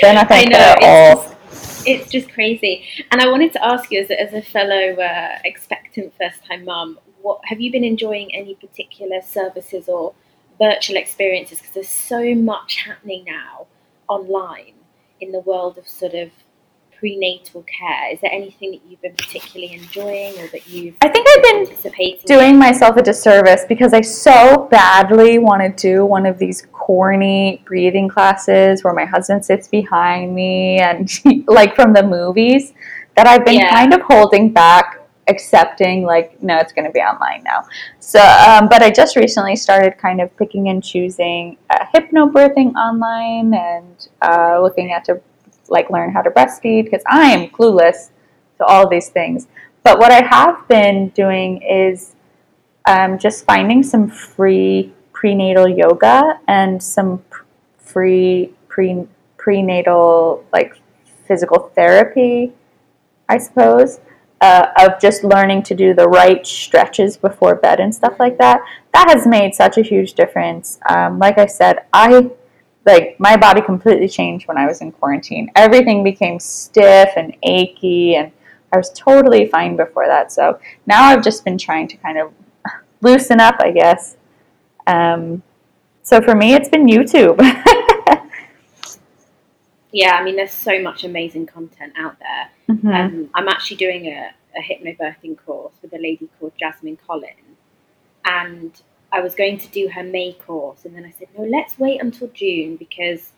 [0.00, 0.58] They're not I know.
[0.58, 1.22] at all.
[1.22, 2.84] It's just, it's just crazy.
[3.10, 6.64] And I wanted to ask you, as a, as a fellow uh, expectant first time
[6.64, 10.14] mum, what have you been enjoying any particular services or
[10.58, 13.66] virtual experiences because there's so much happening now
[14.08, 14.74] online
[15.20, 16.30] in the world of sort of
[17.02, 18.12] prenatal care.
[18.12, 21.66] Is there anything that you've been particularly enjoying or that you've I think I've
[21.98, 26.68] been doing myself a disservice because I so badly want to do one of these
[26.70, 31.10] corny breathing classes where my husband sits behind me and
[31.48, 32.72] like from the movies
[33.16, 33.74] that I've been Yeah.
[33.74, 37.62] kind of holding back accepting like no it's going to be online now
[38.00, 43.54] so um, but i just recently started kind of picking and choosing uh, hypnobirthing online
[43.54, 45.20] and uh, looking at to
[45.72, 48.10] like learn how to breastfeed because i am clueless
[48.58, 49.48] to all these things.
[49.82, 52.14] But what i have been doing is
[52.86, 57.44] um, just finding some free prenatal yoga and some pr-
[57.78, 59.06] free pre
[59.36, 60.80] prenatal like
[61.26, 62.52] physical therapy
[63.28, 63.98] i suppose
[64.42, 68.60] uh, of just learning to do the right stretches before bed and stuff like that.
[68.92, 70.80] That has made such a huge difference.
[70.90, 72.28] Um, like i said i
[72.84, 78.16] like my body completely changed when i was in quarantine everything became stiff and achy
[78.16, 78.32] and
[78.72, 82.32] i was totally fine before that so now i've just been trying to kind of
[83.00, 84.16] loosen up i guess
[84.88, 85.42] um,
[86.02, 87.38] so for me it's been youtube
[89.92, 92.76] Yeah, I mean, there's so much amazing content out there.
[92.76, 92.94] Mhm.
[92.94, 97.56] Um, I'm actually doing a, a hypnobirthing course with a lady called Jasmine Collin,
[98.24, 98.72] and
[99.12, 102.00] I was going to do her May course, and then I said, no, let's wait
[102.00, 103.32] until June because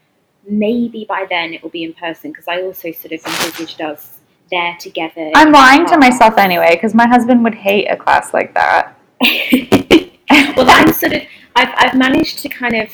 [0.47, 2.31] maybe by then it will be in person.
[2.31, 4.19] Because I also sort of envisaged us
[4.51, 5.31] there together.
[5.37, 8.95] i'm lying to myself anyway because my husband would hate a class like that
[10.57, 11.23] well, I'm sort of.
[11.57, 12.91] I've I've managed to kind of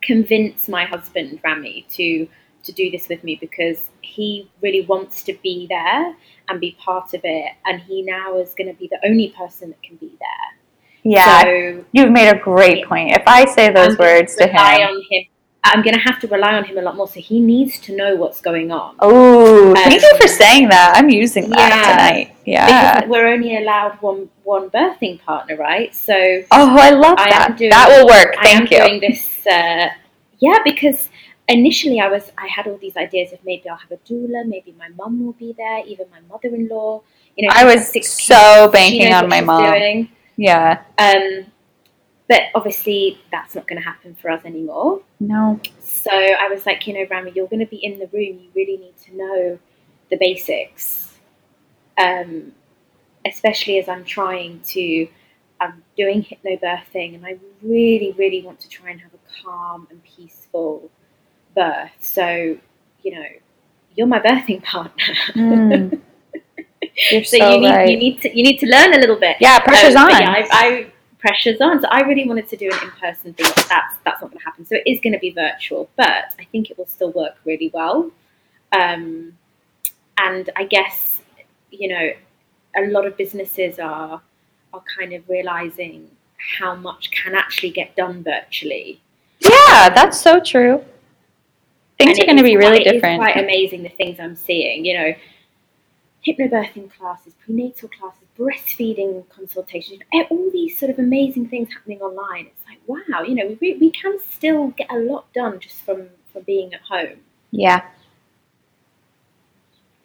[0.00, 2.26] convince my husband Rami to
[2.64, 6.14] to do this with me because he really wants to be there
[6.48, 9.70] and be part of it, and he now is going to be the only person
[9.70, 10.61] that can be there.
[11.04, 15.02] Yeah So you've made a great point if i say those I'm words to him
[15.10, 15.24] him.
[15.64, 17.06] I'm going to have to rely on him a lot more.
[17.06, 18.96] So he needs to know what's going on.
[18.98, 20.94] Oh, thank Um, you for saying that.
[20.96, 21.92] I'm using that yeah.
[21.92, 22.36] tonight.
[22.44, 22.94] Yeah.
[22.96, 25.94] Because we're only allowed one one birthing partner, right?
[25.94, 26.14] So
[26.50, 27.56] Oh, I love I that.
[27.56, 28.34] doing, that will work.
[28.40, 28.78] I am Thank you.
[28.78, 29.46] doing this.
[29.46, 29.90] Uh,
[30.40, 31.10] yeah, because
[31.46, 34.74] initially I was I had all these ideas of maybe I'll have a doula, maybe
[34.76, 37.02] my mum will be there, even my mother-in-law.
[37.36, 39.72] You know, I was so banking on my mom.
[39.74, 40.08] Doing.
[40.36, 40.82] Yeah.
[40.98, 41.46] Um,
[42.28, 45.02] but obviously that's not going to happen for us anymore.
[45.20, 45.60] No.
[45.80, 48.40] So I was like, you know, Rami, you're going to be in the room.
[48.40, 49.58] You really need to know
[50.10, 51.14] the basics,
[51.98, 52.52] um,
[53.26, 55.08] especially as I'm trying to.
[55.60, 60.02] I'm doing hypnobirthing, and I really, really want to try and have a calm and
[60.02, 60.90] peaceful
[61.54, 61.92] birth.
[62.00, 62.58] So,
[63.02, 63.26] you know,
[63.94, 65.14] you're my birthing partner.
[65.34, 66.00] Mm.
[67.10, 67.88] You're so, so, you need right.
[67.88, 69.36] you need to you need to learn a little bit.
[69.40, 70.10] yeah, pressure's Um, on.
[70.10, 70.86] Yeah, I, I
[71.18, 71.80] pressure's on.
[71.80, 74.44] So I really wanted to do an in-person thing, but that's that's not going to
[74.44, 74.66] happen.
[74.66, 77.70] So it is going to be virtual, but I think it will still work really
[77.72, 78.10] well.
[78.72, 79.36] Um,
[80.18, 81.20] and I guess
[81.70, 82.10] you know
[82.76, 84.20] a lot of businesses are
[84.74, 86.08] are kind of realizing
[86.58, 89.00] how much can actually get done virtually.
[89.40, 90.84] yeah, that's so true.
[91.98, 93.20] Things And are going to be quite- really it is different.
[93.20, 94.84] quite amazing the things I'm seeing.
[94.84, 95.14] You know,
[96.26, 102.46] hypnobirthing classes, prenatal classes, breastfeeding consultations, eh, all these sort of amazing things happening online.
[102.46, 106.08] It's like wow, you know, we we can still get a lot done just from
[106.32, 107.18] from being at home.
[107.50, 107.82] yeah.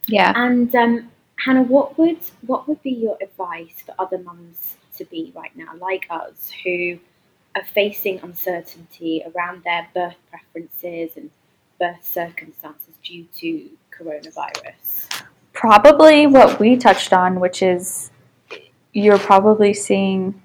[0.08, 0.32] Yeah.
[0.36, 5.32] And um, Hannah, what would what would be your advice for other mums to be
[5.36, 6.98] right now, like us, who
[7.56, 11.30] are facing uncertainty around their birth preferences and
[11.80, 15.07] birth circumstances due to coronavirus?
[15.58, 18.12] Probably what we touched on, which is
[18.94, 20.40] you're probably seeing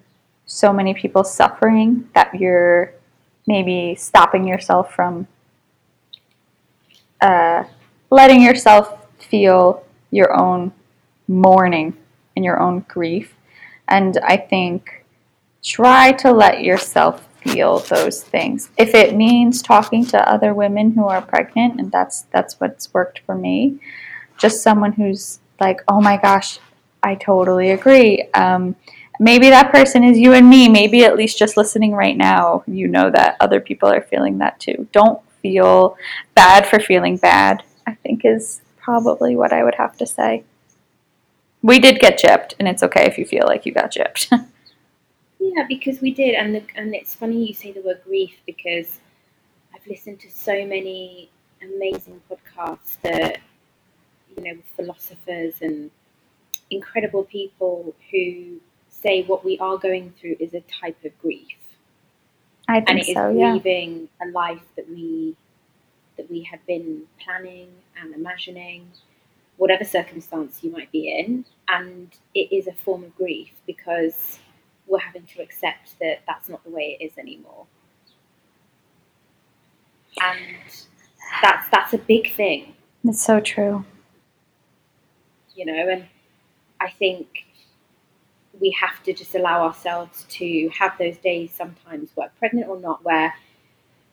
[0.47, 2.95] so many people suffering that you're
[3.47, 5.29] maybe stopping yourself from
[7.21, 7.65] uh,
[8.09, 10.73] letting yourself feel your own
[11.29, 11.95] mourning
[12.35, 13.35] and your own grief.
[13.89, 15.05] And I think
[15.63, 18.71] try to let yourself feel those things.
[18.79, 23.21] If it means talking to other women who are pregnant, and that's that's what's worked
[23.27, 23.79] for me,
[24.43, 26.59] just someone who's like, oh my gosh,
[27.03, 28.29] I totally agree.
[28.35, 28.77] Um,
[29.19, 30.69] maybe that person is you and me.
[30.69, 34.61] Maybe at least just listening right now, you know that other people are feeling that
[34.61, 34.89] too.
[34.93, 35.97] Don't feel
[36.35, 40.45] bad for feeling bad, I think is probably what I would have to say.
[41.63, 44.29] We did get gypped, and it's okay if you feel like you got gypped.
[45.45, 49.01] Yeah, because we did, and the, and it's funny you say the word grief because
[49.75, 51.31] I've listened to so many
[51.61, 53.39] amazing podcasts that
[54.37, 55.91] you know with philosophers and
[56.71, 61.57] incredible people who say what we are going through is a type of grief.
[62.69, 63.31] I and think it is so.
[63.31, 63.53] Yeah.
[63.53, 65.37] grieving a life that we
[66.17, 67.69] that we have been planning
[68.01, 68.87] and imagining,
[69.57, 74.39] whatever circumstance you might be in, and it is a form of grief because
[74.87, 77.67] we're having to accept that that's not the way it is anymore,
[80.23, 80.41] and
[81.43, 82.75] that's that's a big thing,
[83.05, 83.85] It's so true.
[85.55, 86.07] You know, and
[86.81, 87.47] I think
[88.61, 93.05] we have to just allow ourselves to have those days sometimes, whether pregnant or not,
[93.05, 93.35] where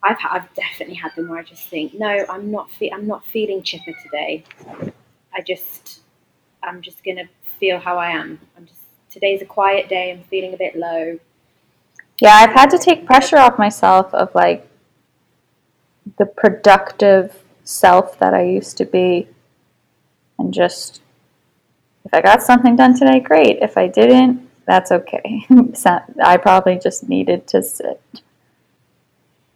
[0.02, 3.26] I've I've definitely had them where I just think, no, I'm not fe- I'm not
[3.26, 4.44] feeling chipper today.
[5.34, 6.02] I just
[6.64, 7.30] I'm just gonna
[7.60, 8.40] feel how I am.
[8.56, 10.12] I'm just today's a quiet day.
[10.12, 11.20] I'm feeling a bit low.
[12.22, 14.70] Yeah, I've had to take pressure off myself of like
[16.18, 19.28] the productive self that I used to be.
[20.38, 21.02] And just,
[22.06, 23.60] if I got something done today, great.
[23.62, 25.46] If I didn't, that's okay.
[26.24, 28.02] I probably just needed to sit.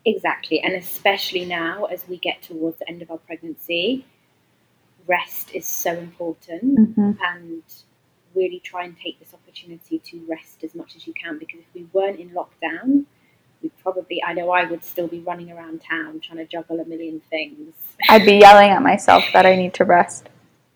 [0.06, 4.06] Exactly, and especially now as we get towards the end of our pregnancy,
[5.08, 6.96] rest is so important.
[6.96, 7.64] hmm and
[8.36, 11.68] really try and take this opportunity to rest as much as you can because if
[11.74, 13.06] we weren't in lockdown
[13.62, 16.86] we probably i know i would still be running around town trying to juggle a
[16.86, 17.74] million things
[18.10, 20.30] I'd be yelling at myself that I need to rest.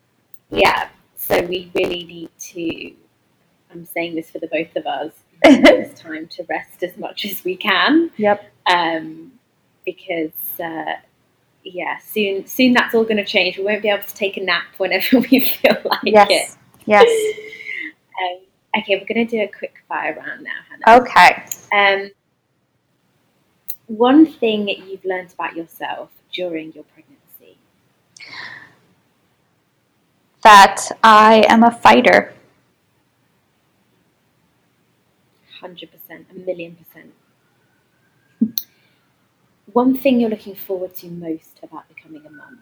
[0.50, 0.88] yeah
[1.28, 2.92] so we really need to
[3.70, 5.12] i'm saying this for the both of us
[5.44, 8.42] it's time to rest as much as we can Yep.
[8.66, 9.32] um,
[9.84, 10.94] because uh,
[11.62, 14.40] yeah soon soon that's all going to change we won't be able to take a
[14.42, 16.56] nap whenever we feel like it Yes.
[16.86, 17.34] Yes.
[18.20, 21.02] Um, okay, we're going to do a quick fire round now, Hannah.
[21.02, 21.44] Okay.
[21.70, 22.10] Um,
[23.86, 27.07] one thing you've learned about yourself during your pregnancy.
[30.48, 32.32] That I am a fighter.
[35.60, 35.90] 100%,
[36.30, 37.12] a million percent.
[39.74, 42.60] One thing you're looking forward to most about becoming a mum.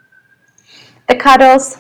[1.08, 1.78] The cuddles.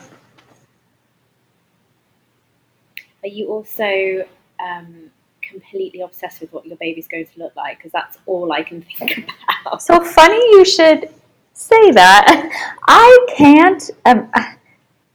[3.24, 4.28] Are you also
[4.60, 5.10] um,
[5.42, 7.78] completely obsessed with what your baby's going to look like?
[7.78, 9.28] Because that's all I can think
[9.64, 9.82] about.
[9.82, 11.08] So funny you should
[11.52, 12.78] say that.
[12.86, 13.90] I can't.
[14.04, 14.30] Um,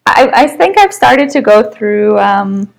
[0.05, 2.73] I, I think I've started to go through um,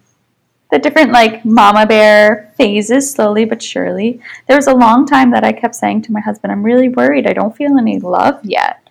[0.71, 4.21] the different like mama bear phases slowly but surely.
[4.49, 7.27] There was a long time that I kept saying to my husband, "I'm really worried.
[7.27, 8.89] I don't feel any love yet."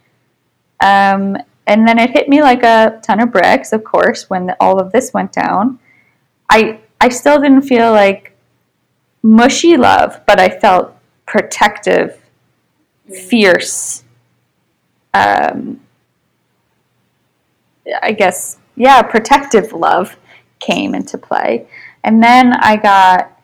[0.80, 3.74] Um, and then it hit me like a ton of bricks.
[3.74, 5.80] Of course, when all of this went down,
[6.50, 8.36] I I still didn't feel like
[9.24, 12.20] mushy love, but I felt protective
[13.28, 14.04] fierce
[15.14, 15.80] um,
[18.02, 20.16] i guess yeah protective love
[20.60, 21.68] came into play.
[22.04, 23.40] And then i got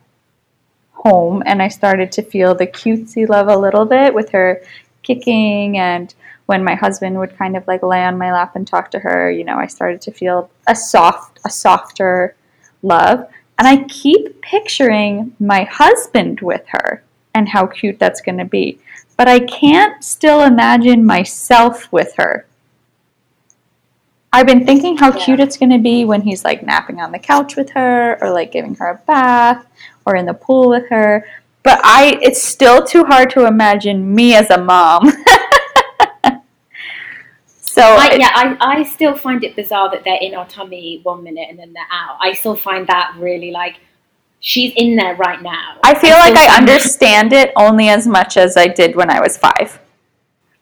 [0.91, 4.61] home and i started to feel the cutesy love a little bit with her
[5.03, 5.77] kicking.
[5.77, 6.13] And
[6.45, 9.29] when my husband would kind of like lay on my lap and talk to her
[9.29, 12.35] you know i started to feel a soft a softer
[12.83, 13.27] love.
[13.59, 17.03] And i keep picturing my husband with her
[17.38, 18.79] and how cute that's going to be.
[19.15, 22.47] But I can't still imagine myself with her.
[24.34, 25.23] I've been thinking how Yeah.
[25.25, 28.30] cute it's going to be when he's like napping on the couch with her or
[28.32, 29.65] like giving her a bath
[30.05, 31.25] or in the pool with her.
[31.63, 35.11] But I it's still too hard to imagine me as a mom.
[37.61, 40.99] so I, it- yeah, I, I still find it bizarre that they're in our tummy
[41.03, 42.17] one minute and then they're out.
[42.21, 43.78] I still find that really like
[44.39, 45.78] she's in there right now.
[45.84, 49.19] I feel still like I understand it only as much as I did when I
[49.19, 49.80] was 5.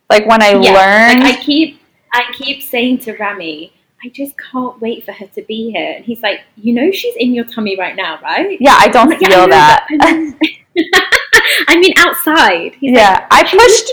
[0.09, 1.82] Like when I Yeah, learned Like I keep
[2.16, 5.95] I keep saying to Rami, I just can't wait for her to be here.
[5.97, 8.57] And he's like, you know, she's in your tummy right now, right?
[8.61, 9.88] Yeah, I don't like, "Yeah, I feel that.
[11.68, 12.76] I mean, outside.
[12.76, 13.91] He's like, yeah, I pushed.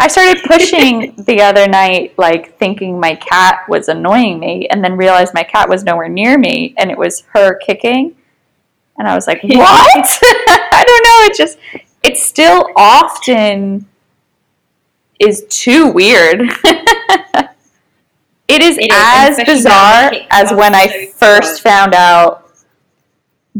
[0.00, 4.96] I started pushing the other night, like thinking my cat was annoying me, and then
[4.96, 8.16] realized my cat was nowhere near me, and it was her kicking.
[8.96, 10.18] And I was like, what?
[10.22, 11.26] I don't know.
[11.26, 11.58] It just,
[12.02, 13.86] it's still often
[15.20, 16.40] is too weird.
[18.48, 22.50] it is It is, as bizarre as when I first found out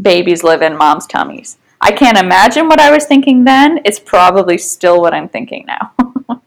[0.01, 1.57] babies live in mom's tummies.
[1.81, 3.79] I can't imagine what I was thinking then.
[3.85, 5.93] It's probably still what I'm thinking now.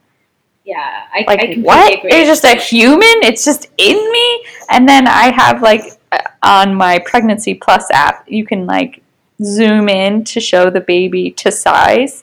[0.64, 2.10] Yeah, I, I like completely what agree.
[2.12, 6.74] it's just a human it's just in me and then i have like uh, on
[6.74, 9.02] my pregnancy plus app you can like
[9.42, 12.22] zoom in to show the baby to size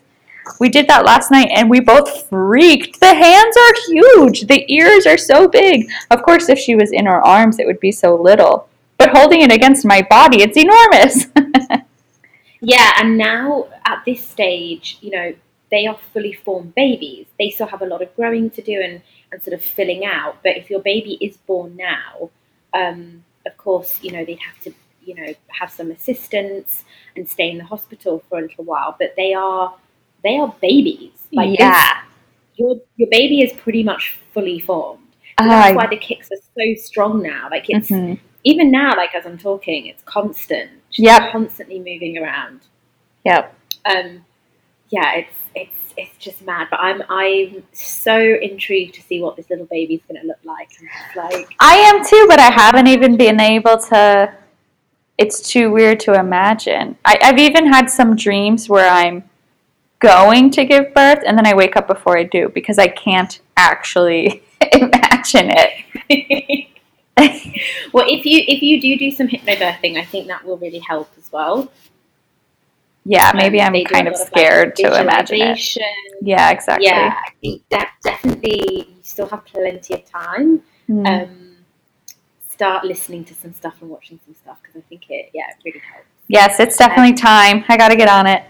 [0.60, 5.06] we did that last night and we both freaked the hands are huge the ears
[5.06, 8.16] are so big of course if she was in our arms it would be so
[8.16, 8.68] little
[8.98, 11.28] but holding it against my body it's enormous
[12.66, 15.36] Yeah, and now at this stage, you know,
[15.70, 17.28] they are fully formed babies.
[17.38, 20.42] They still have a lot of growing to do and, and sort of filling out.
[20.42, 22.32] But if your baby is born now,
[22.74, 24.74] um, of course, you know, they'd have to,
[25.06, 26.86] you know, have some assistance
[27.16, 28.96] and stay in the hospital for a little while.
[28.98, 29.76] But they are
[30.26, 31.12] they are babies.
[31.32, 32.02] Like yeah.
[32.56, 35.00] your your baby is pretty much fully formed.
[35.40, 37.48] So Ah, that's why the kicks are so strong now.
[37.50, 38.20] Like it's mhm.
[38.44, 40.72] even now, like as I'm talking, it's constant.
[40.90, 41.32] She's Yep.
[41.32, 42.62] constantly moving around.
[43.26, 43.54] Yep.
[43.86, 44.26] Um,
[44.90, 46.68] yeah, it's it's it's just mad.
[46.72, 50.70] But I'm I'm so intrigued to see what this little baby's going to look like.
[51.16, 54.34] Like, I am too, but I haven't even been able to.
[55.18, 56.98] It's too weird to imagine.
[57.06, 59.24] I, I've even had some dreams where I'm
[60.12, 63.40] going to give birth and then I wake up before I do because I can't
[63.58, 64.44] actually
[64.74, 66.68] imagine it.
[67.94, 71.10] well, if you if you do do some hypnobirthing, I think that will really help
[71.18, 71.72] as well.
[73.06, 75.60] yeah, maybe Um, I'm they do a kind of like, scared to imagine it.
[76.22, 76.88] Yeah, exactly.
[76.88, 80.62] Yeah, I think that definitely you still have plenty of time.
[80.88, 81.06] Hmm.
[81.06, 81.56] Um,
[82.50, 85.58] start listening to some stuff and watching some stuff because I think it yeah it
[85.66, 86.08] really helps.
[86.28, 87.64] yes, it's definitely time.
[87.70, 88.44] I got to get on it.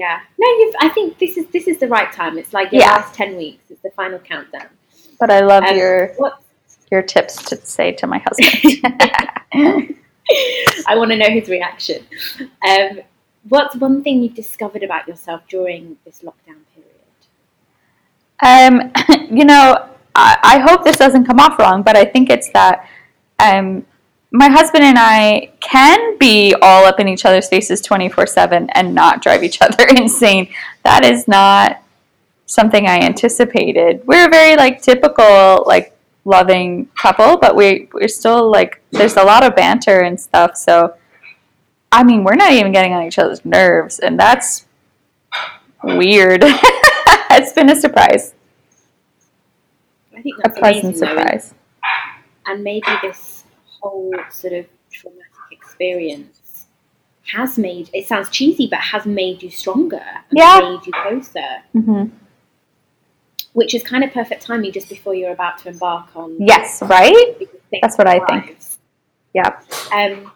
[0.00, 2.38] Yeah, no, you've, I think this is this is the right time.
[2.38, 2.92] It's like your Yeah.
[2.92, 3.70] last ten weeks.
[3.70, 4.68] It's the final countdown.
[5.18, 6.40] But I love Um, your What
[6.90, 8.80] your tips to say to my husband.
[10.88, 12.06] I want to know his reaction.
[12.66, 13.00] Um,
[13.50, 17.20] what's one thing you've discovered about yourself during this lockdown period?
[18.42, 18.90] Um,
[19.38, 22.88] you know, I, I hope this doesn't come off wrong, but I think it's that
[23.38, 23.84] um,
[24.32, 28.94] my husband and I can be all up in each other's faces 24 7 and
[28.94, 30.52] not drive each other insane.
[30.84, 31.82] That is not
[32.46, 34.06] something I anticipated.
[34.06, 39.22] We're a very like typical, like loving couple, but we, we're still like, there's a
[39.24, 40.56] lot of banter and stuff.
[40.56, 40.94] So,
[41.92, 44.66] I mean, we're not even getting on each other's nerves, and that's
[45.82, 46.42] weird.
[46.44, 48.34] it's been a surprise
[50.20, 51.54] I think a pleasant amazing, though, surprise.
[52.46, 53.29] and maybe this
[53.80, 56.66] whole sort of traumatic experience
[57.32, 60.60] has made it sounds cheesy, but has made you stronger and Yeah.
[60.60, 62.04] made you closer, hmm
[63.52, 66.36] which is kind of perfect timing just before you're about to embark on.
[66.38, 67.36] Yes, right?
[67.82, 68.46] That's what I think.
[68.46, 68.78] lives.
[69.34, 69.60] Yeah.
[69.92, 70.30] Um,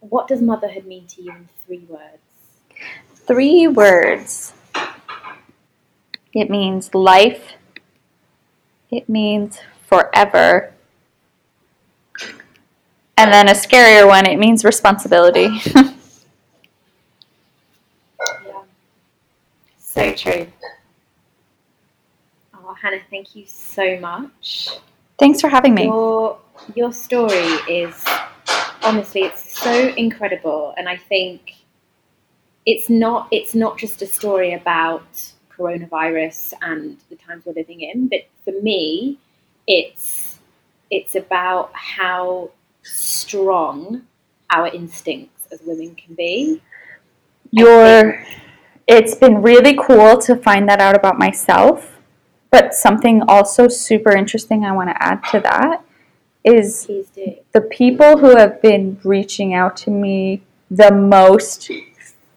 [0.00, 2.22] what does motherhood mean to you in three words?
[3.14, 4.54] Three words.
[6.32, 7.52] It means life.
[8.90, 10.72] It means forever.
[13.20, 15.48] And then a scarier one, it means responsibility.
[15.66, 15.92] Yeah.
[19.78, 20.46] So true.
[22.54, 24.78] Oh, Hannah, thank you so much.
[25.18, 25.84] Thanks for having me.
[25.86, 26.38] Your
[26.76, 28.04] your story is
[28.82, 31.56] honestly it's so incredible and I think
[32.66, 35.08] it's not it's not just a story about
[35.52, 39.18] coronavirus and the times we're living in, but for me
[39.66, 40.38] it's
[40.90, 42.50] it's about how
[42.82, 44.02] strong
[44.50, 46.62] our instincts as women can be.
[47.50, 48.24] Your
[48.86, 51.98] it's been really cool to find that out about myself.
[52.50, 55.84] But something also super interesting I want to add to that
[56.42, 56.86] is
[57.52, 61.70] the people who have been reaching out to me the most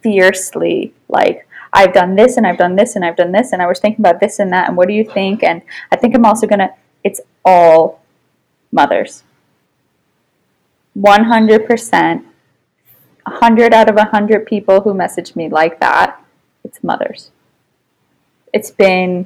[0.02, 3.68] fiercely like I've done this and I've done this and I've done this and I
[3.68, 6.26] was thinking about this and that and what do you think and I think I'm
[6.26, 6.72] also gonna
[7.04, 8.04] it's all
[8.72, 9.24] mothers
[10.98, 12.24] 100%
[13.26, 16.24] 100 out of 100 people who message me like that
[16.64, 17.32] it's mothers
[18.54, 19.26] it's been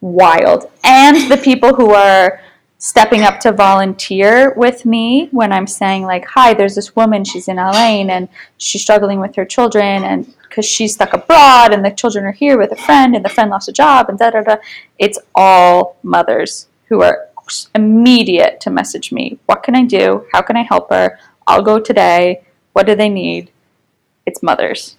[0.00, 2.40] wild and the people who are
[2.82, 7.22] stepping up to volunteer with me when I'm saying like, "Hi, there's this woman.
[7.24, 11.84] She's in LA and she's struggling with her children, and because she's stuck abroad, and
[11.84, 14.30] the children are here with a friend, and the friend lost a job, and da
[14.30, 14.56] da da."
[14.98, 17.28] It's all mothers who are
[17.74, 19.38] immediate to message me.
[19.46, 20.26] What can I do?
[20.32, 21.18] How can I help her?
[21.46, 22.42] I'll go today.
[22.72, 23.50] What do they need?
[24.26, 24.96] It's mothers.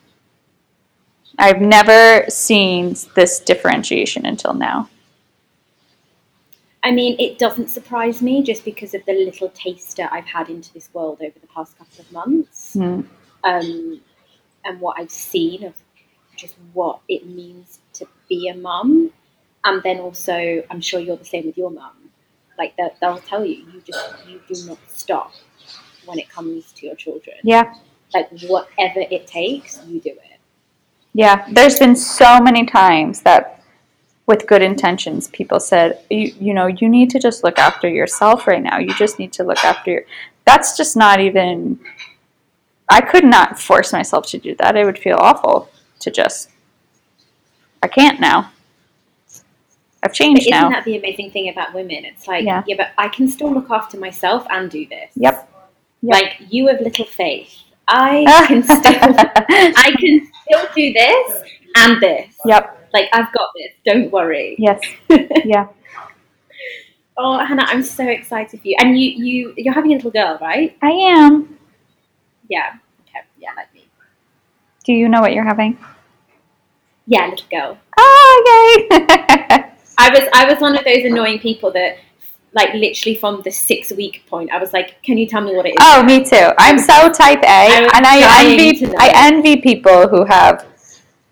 [1.39, 4.89] I've never seen this differentiation until now.
[6.83, 10.71] I mean, it doesn't surprise me just because of the little taster I've had into
[10.73, 12.75] this world over the past couple of months.
[12.75, 13.07] Mm.
[13.43, 14.01] um,
[14.65, 15.75] and what I've seen of
[16.35, 19.11] just what it means to be a mum.
[19.63, 22.02] And then also, I'm sure you're the same with your mum.
[22.57, 25.33] Like they'll, they'll tell you, you just you do not stop
[26.05, 27.37] when it comes to your children.
[27.43, 27.73] Yeah.
[28.13, 30.39] Like whatever it takes, you do it.
[31.13, 33.63] Yeah, there's been so many times that
[34.25, 38.47] with good intentions people said you you know you need to just look after yourself
[38.47, 38.77] right now.
[38.79, 40.01] You just need to look after your
[40.45, 41.79] That's just not even
[42.87, 44.75] I could not force myself to do that.
[44.75, 46.49] It would feel awful to just
[47.81, 48.52] I can't now.
[50.03, 50.69] I've But changed isn't now.
[50.69, 52.05] that the amazing thing about women?
[52.05, 52.63] It's like, Yeah.
[52.67, 52.75] yeah.
[52.77, 55.11] but I can still look after myself and do this.
[55.15, 55.49] Yep.
[56.01, 56.13] Yep.
[56.13, 57.53] Like you have little faith.
[57.87, 59.15] I can still,
[59.77, 61.41] I can still do this
[61.77, 62.35] and this.
[62.45, 62.89] yep.
[62.93, 63.71] Like I've got this.
[63.85, 64.55] Don't worry.
[64.59, 64.79] Yes.
[65.45, 65.67] Yeah.
[67.15, 68.75] Oh, Hannah, I'm so excited for you.
[68.79, 70.75] And you, you, you're having a little girl, right?
[70.81, 71.59] I am.
[72.49, 72.73] Yeah.
[73.07, 73.19] Okay.
[73.37, 73.85] Yeah, like me.
[74.83, 75.77] Do you know what you're having?
[77.05, 77.77] Yeah, little girl.
[77.97, 79.63] Oh, yay!
[79.97, 81.97] I was, I was one of those annoying people that,
[82.53, 85.65] like, literally from the six week point, I was like, "Can you tell me what
[85.65, 86.49] it is?" oh, me too.
[86.57, 88.95] I'm so type A, I and I envy.
[88.97, 90.65] I envy people who have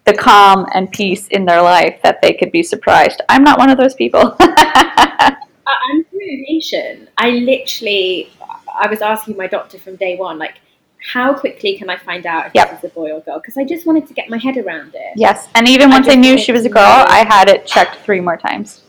[0.05, 3.21] the calm and peace in their life that they could be surprised.
[3.29, 4.35] I'm not one of those people.
[4.39, 7.09] I'm very impatient.
[7.17, 8.31] I literally,
[8.73, 10.55] I was asking my doctor from day one, like,
[11.03, 12.69] how quickly can I find out if Yep.
[12.69, 13.39] this is a boy or girl?
[13.39, 15.13] Because I just wanted to get my head around it.
[15.15, 17.05] yes, and even once I knew she was a girl, know.
[17.07, 18.81] I had it checked three more times.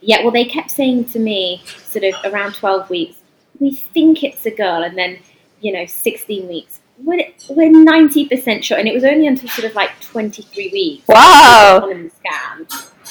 [0.00, 3.16] Yeah, well, they kept saying to me, sort of around 12 weeks,
[3.58, 5.18] we think it's a girl, and then,
[5.60, 8.78] you know, 16 weeks, we're, we're 90% sure.
[8.78, 11.80] And it was only until sort of like 23 weeks Wow.
[11.82, 12.66] on the scan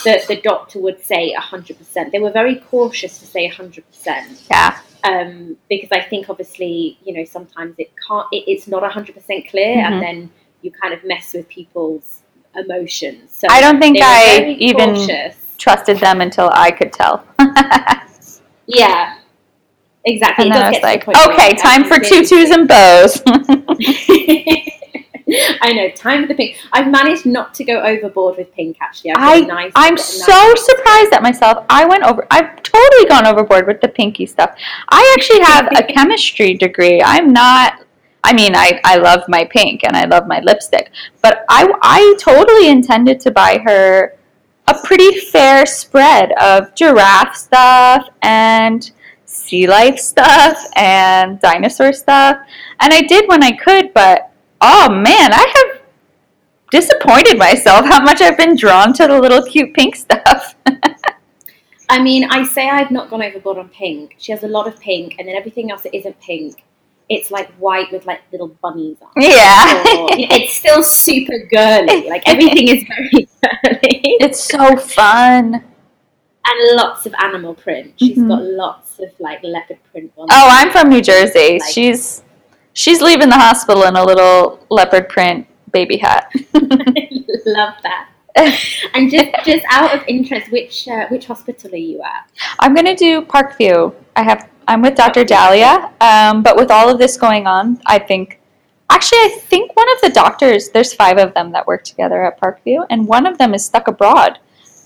[0.05, 2.11] that the doctor would say 100%.
[2.11, 3.83] They were very cautious to say 100%.
[4.49, 4.79] Yeah.
[5.03, 9.47] Um, because I think obviously you know sometimes it can't it, it's not hundred percent
[9.47, 9.83] clear, Mhm.
[9.91, 10.31] and then
[10.61, 12.21] you kind of mess with people's
[12.55, 13.31] emotions.
[13.31, 15.35] So I don't think I even cautious.
[15.57, 17.23] trusted them until I could tell.
[18.65, 19.15] yeah.
[20.05, 20.45] Exactly.
[20.45, 23.21] and then I was get to the like, okay, time for tutus and bows.
[25.61, 26.57] I know, time for the pink.
[26.71, 28.77] I've managed not to go overboard with pink.
[28.81, 31.65] Actually, I've I, nice, I'm so nice- surprised at myself.
[31.69, 32.25] I went over.
[32.31, 34.55] I've totally gone overboard with the pinky stuff.
[34.89, 37.01] I actually have a chemistry degree.
[37.03, 37.85] I'm not.
[38.23, 42.15] I mean, I, I love my pink and I love my lipstick, but I, I
[42.19, 44.17] totally intended to buy her
[44.67, 48.91] a pretty fair spread of giraffe stuff and
[49.23, 52.37] sea life stuff and dinosaur stuff.
[52.81, 54.28] And I did when I could, but
[54.61, 55.81] oh man, I have
[56.71, 60.55] disappointed myself how much I've been drawn to the little cute pink stuff.
[61.91, 64.15] I mean, I say I've not gone overboard on pink.
[64.19, 66.63] She has a lot of pink, and then everything else that isn't pink,
[67.09, 69.09] it's like white with like little bunnies on.
[69.17, 69.73] yeah.
[69.97, 72.07] Or- it's still super girly.
[72.09, 75.55] Like everything is very girly, it's so fun.
[75.55, 77.93] and lots of animal print.
[77.97, 78.27] She's Mhm.
[78.27, 80.29] got lots of like leopard print ones.
[80.31, 81.57] Oh, I'm from New Jersey.
[81.59, 82.23] Like- She's
[82.79, 86.33] she's leaving the hospital in a little leopard print baby hat.
[87.45, 88.09] love that.
[88.93, 92.29] And just just out of interest, which uh, which hospital are you at?
[92.59, 93.93] I'm gonna do Parkview.
[94.15, 95.25] I have I'm with Dr.
[95.25, 98.39] Dahlia, um, but with all of this going on, I think
[98.89, 102.39] actually I think one of the doctors there's five of them that work together at
[102.39, 104.39] Parkview, and one of them is stuck abroad.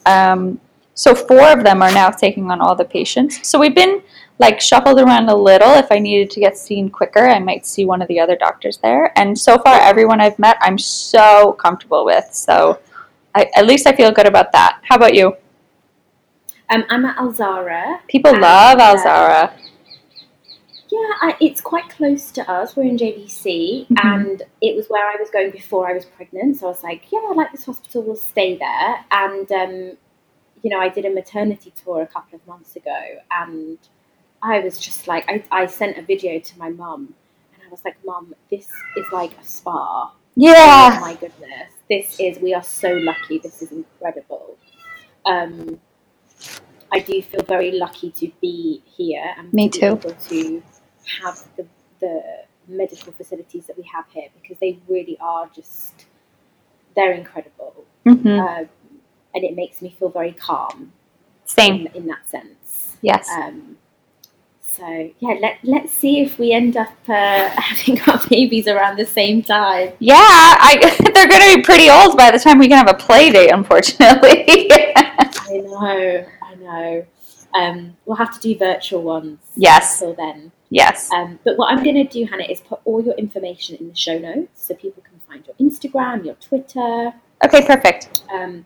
[0.05, 0.59] Um,
[0.95, 3.47] so four of them are now taking on all the patients.
[3.47, 4.01] So we've been
[4.39, 5.71] like shuffled around a little.
[5.73, 8.77] If I needed to get seen quicker, I might see one of the other doctors
[8.77, 9.11] there.
[9.17, 12.25] And so far, everyone I've met, I'm so comfortable with.
[12.31, 12.79] So
[13.35, 14.79] I, at least I feel good about that.
[14.83, 15.35] How about you?
[16.69, 18.01] Um, I'm at Al Zahra.
[18.07, 19.53] People love uh, Al Zahra.
[20.89, 22.75] Yeah, I, it's quite close to us.
[22.75, 24.03] We're in JVC, Mhm.
[24.03, 26.57] and it was where I was going before I was pregnant.
[26.57, 28.03] So I was like, yeah, I like this hospital.
[28.03, 29.03] We'll stay there.
[29.11, 29.97] And um,
[30.63, 32.99] you know, I did a maternity tour a couple of months ago,
[33.31, 33.77] and
[34.41, 37.13] I was just like, I, I sent a video to my mum,
[37.53, 38.67] and I was like, Mum, this
[38.97, 40.11] is like a spa.
[40.11, 40.97] Oh Yeah.
[41.01, 42.39] my goodness, this is.
[42.39, 43.39] We are so lucky.
[43.39, 44.57] This is incredible.
[45.25, 45.79] Um,
[46.91, 49.85] I do feel very lucky to be here and Me to too.
[49.87, 50.63] able to
[51.23, 51.65] have the,
[51.99, 52.21] the
[52.67, 56.05] medical facilities that we have here because they really are just
[56.95, 58.69] they're incredible, hmm um,
[59.33, 60.93] and it makes me feel very calm
[61.45, 61.87] Same.
[61.87, 62.97] in, in that sense.
[63.01, 63.29] Yes.
[63.29, 63.77] Um,
[64.61, 69.05] so yeah, let let's see if we end up uh, having our babies around the
[69.05, 69.93] same time.
[69.99, 70.77] Yeah, I,
[71.13, 73.51] they're going to be pretty old by the time we can have a play date,
[73.51, 74.45] unfortunately.
[74.95, 77.05] I know, I know.
[77.53, 79.37] Um, we'll have to do virtual ones.
[79.55, 80.01] Yes.
[80.01, 80.51] Until then.
[80.71, 81.11] yes.
[81.11, 83.95] Um, but what I'm going to do, Hannah, is put all your information in the
[83.95, 87.13] show notes so people can find your Instagram, your Twitter.
[87.45, 88.23] Okay, perfect.
[88.33, 88.65] Um,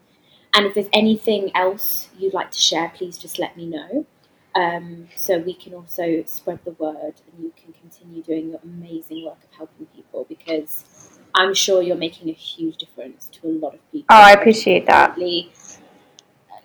[0.57, 4.07] and if there's anything else you'd like to share, please just let me know.
[4.55, 9.23] Um, so we can also spread the word and you can continue doing your amazing
[9.23, 13.75] work of helping people because I'm sure you're making a huge difference to a lot
[13.75, 14.07] of people.
[14.09, 15.13] Oh, I appreciate that.
[15.13, 15.51] Currently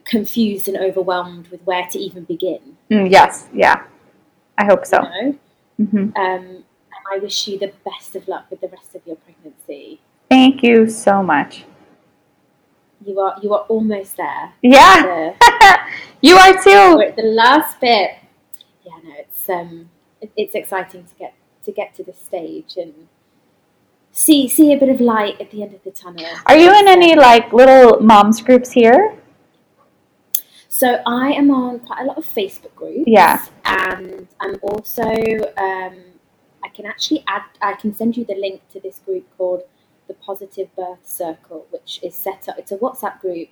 [0.06, 2.78] confused and overwhelmed with where to even begin.
[2.90, 3.84] Mm, yes, yeah.
[4.56, 5.02] I hope so.
[5.02, 5.38] You know?
[5.76, 6.64] hmm Um, and
[7.12, 10.00] I wish you the best of luck with the rest of your pregnancy.
[10.30, 11.66] Thank you so much.
[13.04, 14.52] You are you are almost there.
[14.62, 15.78] Yeah, The-
[16.20, 17.00] you are we're too.
[17.02, 18.10] at the last bit.
[18.84, 21.34] Yeah, no, it's um, it, it's exciting to get
[21.64, 23.08] to get to this stage and
[24.12, 26.24] see see a bit of light at the end of the tunnel.
[26.46, 29.16] Are you in any like little moms groups here?
[30.68, 33.04] So I am on quite a lot of Facebook groups.
[33.06, 33.44] Yeah.
[33.64, 35.02] And I'm also
[35.56, 35.96] um,
[36.64, 39.62] I can actually add I can send you the link to this group called
[40.08, 42.58] the Positive Birth Circle, which is set up.
[42.58, 43.48] It's a WhatsApp group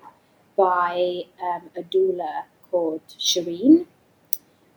[0.56, 3.86] by um, a doula called Shireen.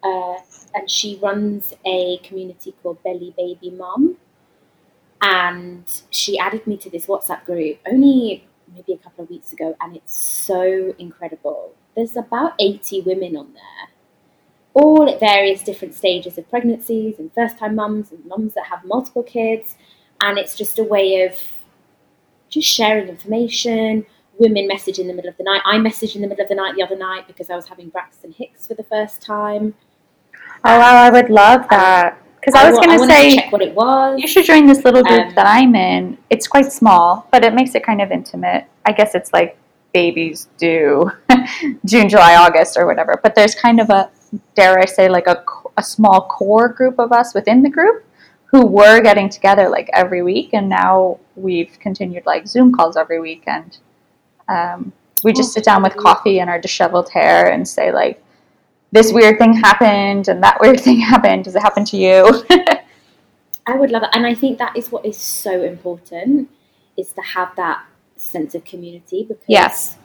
[0.04, 0.36] Uh,
[0.74, 4.18] and she runs a community called Belly Baby Mum.
[5.22, 9.76] And she added me to this WhatsApp group only maybe a couple of weeks ago,
[9.82, 11.74] and it's so incredible.
[11.96, 13.90] There's about 80 women on there,
[14.74, 18.84] all at various different stages of pregnancies and first time mums and mums that have
[18.84, 19.76] multiple kids.
[20.22, 21.38] And it's just a way of
[22.54, 24.06] just sharing information.
[24.40, 25.62] Women message in the middle of the night.
[25.66, 27.90] I messaged in the middle of the night the other night because I was having
[27.90, 29.76] Braxton Hicks for the first time.
[30.66, 32.20] Oh wow, I would love that.
[32.40, 34.20] Because I was going to say check what it was.
[34.20, 36.18] you should join this little group Um, that I'm in.
[36.30, 38.66] It's quite small, but it makes it kind of intimate.
[38.86, 39.58] I guess it's like
[39.94, 41.10] babies do
[41.86, 43.20] June, July, August, or whatever.
[43.24, 44.10] But there's kind of a
[44.56, 45.44] dare I say like a
[45.78, 48.04] a small core group of us within the group
[48.46, 53.20] who were getting together like every week, and now we've continued like Zoom calls every
[53.20, 53.78] week, and
[54.48, 54.94] um,
[55.24, 58.20] we just sit down with coffee and our disheveled hair and say like.
[58.92, 61.46] This weird thing happened, and that weird thing happened.
[61.46, 62.46] Does it happen to you?
[63.66, 66.48] I would love it, and I think that is what is so important
[66.96, 67.84] is to have that
[68.18, 69.98] sense of community because Yes.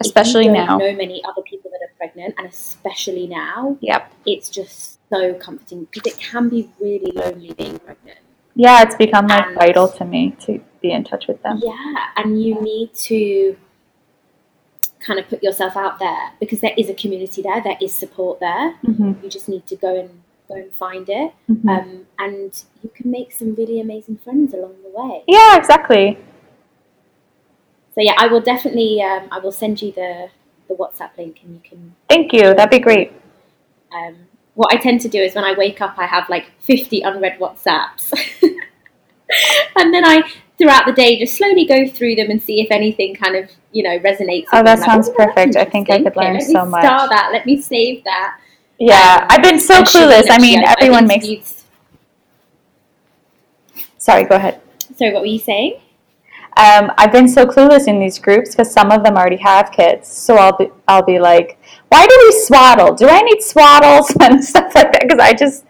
[0.00, 0.78] Especially now.
[0.78, 4.10] know many other people that are pregnant, and especially now, Yep.
[4.24, 8.18] it's just so comforting because it can be really lonely being pregnant.
[8.54, 11.60] Yeah, it's become like And- vital to me to be in touch with them.
[11.62, 13.56] Yeah, and you need to
[15.00, 18.40] kind of put yourself out there because there is a community there, there is support
[18.40, 18.72] there.
[18.84, 20.10] hmm You just need to go and
[20.48, 24.74] go and find it, hmm um, and you can make some really amazing friends along
[24.82, 25.22] the way.
[25.26, 26.18] yeah, exactly.
[27.94, 30.28] So yeah, I will definitely um, I will send you the
[30.68, 31.94] the WhatsApp link, and you can.
[32.08, 32.54] Thank you.
[32.54, 33.12] That'd be great.
[33.94, 34.16] Um,
[34.54, 37.38] what I tend to do is when I wake up, I have like fifty unread
[37.38, 38.12] WhatsApps,
[39.76, 40.22] and then I
[40.58, 43.82] throughout the day just slowly go through them and see if anything kind of you
[43.82, 44.46] know resonates.
[44.52, 44.84] Oh, that me.
[44.84, 45.56] sounds "Oh, perfect.
[45.56, 47.30] I think I could learn let so me much." Star that.
[47.32, 48.38] Let me save that.
[48.78, 50.26] Yeah, Um, I've been so Shireen, clueless.
[50.30, 51.64] I mean, everyone makes.
[53.98, 54.60] Sorry, go ahead.
[54.96, 55.78] Sorry, what were you saying?
[56.56, 60.08] Um, I've been so clueless in these groups because some of them already have kids.
[60.08, 61.58] So I'll be, I'll be like,
[61.92, 62.94] why do we swaddle?
[62.94, 65.02] Do I need swaddles and stuff like that?
[65.02, 65.64] Because I just,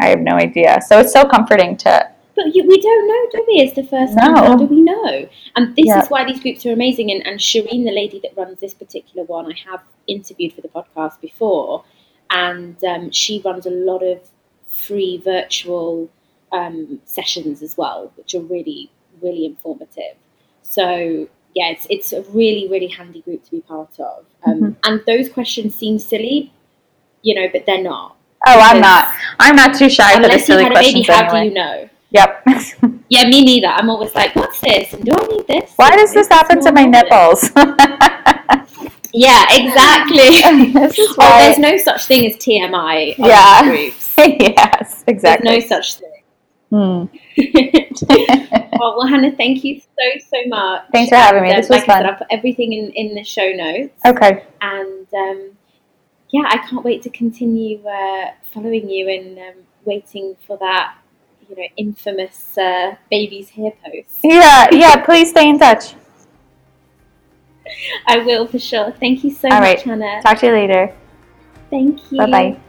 [0.00, 0.80] I have no idea.
[0.86, 2.10] So it's so comforting to.
[2.36, 3.54] But you, we don't know, do we?
[3.62, 4.34] It's the first time.
[4.34, 4.40] No.
[4.42, 5.28] How do we know?
[5.56, 6.02] And this Yeah.
[6.02, 7.10] is why these groups are amazing.
[7.10, 10.68] And, and Shireen, the lady that runs this particular one, I have interviewed for the
[10.68, 11.84] podcast before,
[12.30, 14.20] and um, she runs a lot of
[14.68, 16.08] free virtual
[16.52, 18.90] um, sessions as well, which are really,
[19.20, 20.14] really informative.
[20.62, 21.28] So
[21.58, 24.18] yeah, it's it's a really, really handy group to be part of.
[24.46, 24.76] Um, Mhm.
[24.84, 26.38] And those questions seem silly,
[27.26, 28.08] you know, but they're not.
[28.50, 29.04] Oh, I'm not.
[29.44, 31.44] I'm not too shy for the Unless you silly had a baby, questions how do
[31.48, 31.76] you know?
[32.18, 32.30] Yep.
[33.10, 33.68] Yeah, me neither.
[33.68, 34.92] I'm always like, what's this?
[34.92, 35.72] And do I need this?
[35.76, 37.40] Why does this happen to my nipples?
[39.14, 40.28] Yeah, exactly.
[40.78, 41.38] this is well, why.
[41.46, 43.62] there's no such thing as TMI Yeah.
[43.62, 44.12] groups.
[44.18, 45.48] yes, exactly.
[45.50, 46.22] There's no such thing.
[46.70, 47.04] Hmm.
[48.78, 50.84] Well, well, Hannah, thank you so, so much.
[50.92, 51.48] Thanks for having me.
[51.48, 52.06] And, um, This was like I said, fun.
[52.06, 54.00] I'll put everything in, in the show notes.
[54.06, 54.44] okay.
[54.60, 55.50] And um,
[56.30, 60.98] yeah, I can't wait to continue uh, following you and um, waiting for that,
[61.48, 64.18] you know, infamous uh, baby's hair post.
[64.22, 64.96] Yeah, yeah.
[65.04, 65.94] Please stay in touch.
[68.06, 68.92] I will for sure.
[68.92, 69.82] Thank you so All much, right.
[69.82, 70.22] Hannah.
[70.22, 70.94] Talk to you later.
[71.70, 72.18] Thank you.
[72.18, 72.60] Bye bye.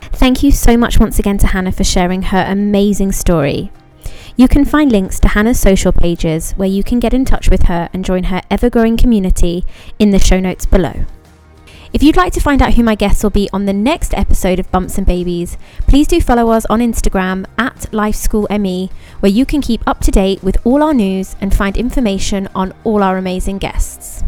[0.00, 3.70] Thank you so much once again to Hannah for sharing her amazing story.
[4.38, 7.64] You can find links to Hannah's social pages where you can get in touch with
[7.64, 9.64] her and join her ever growing community
[9.98, 11.06] in the show notes below.
[11.92, 14.60] If you'd like to find out who my guests will be on the next episode
[14.60, 15.58] of Bumps and Babies,
[15.88, 20.40] please do follow us on Instagram at LifeSchoolME, where you can keep up to date
[20.44, 24.22] with all our news and find information on all our amazing guests.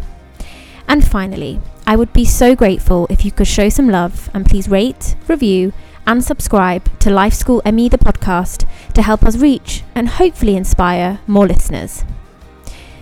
[0.89, 4.67] And finally, I would be so grateful if you could show some love and please
[4.67, 5.71] rate, review,
[6.05, 11.19] and subscribe to Life School ME the podcast to help us reach and hopefully inspire
[11.27, 12.03] more listeners.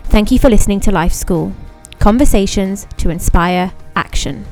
[0.06, 1.54] Thank you for listening to Life School
[2.00, 4.46] Conversations to Inspire Action.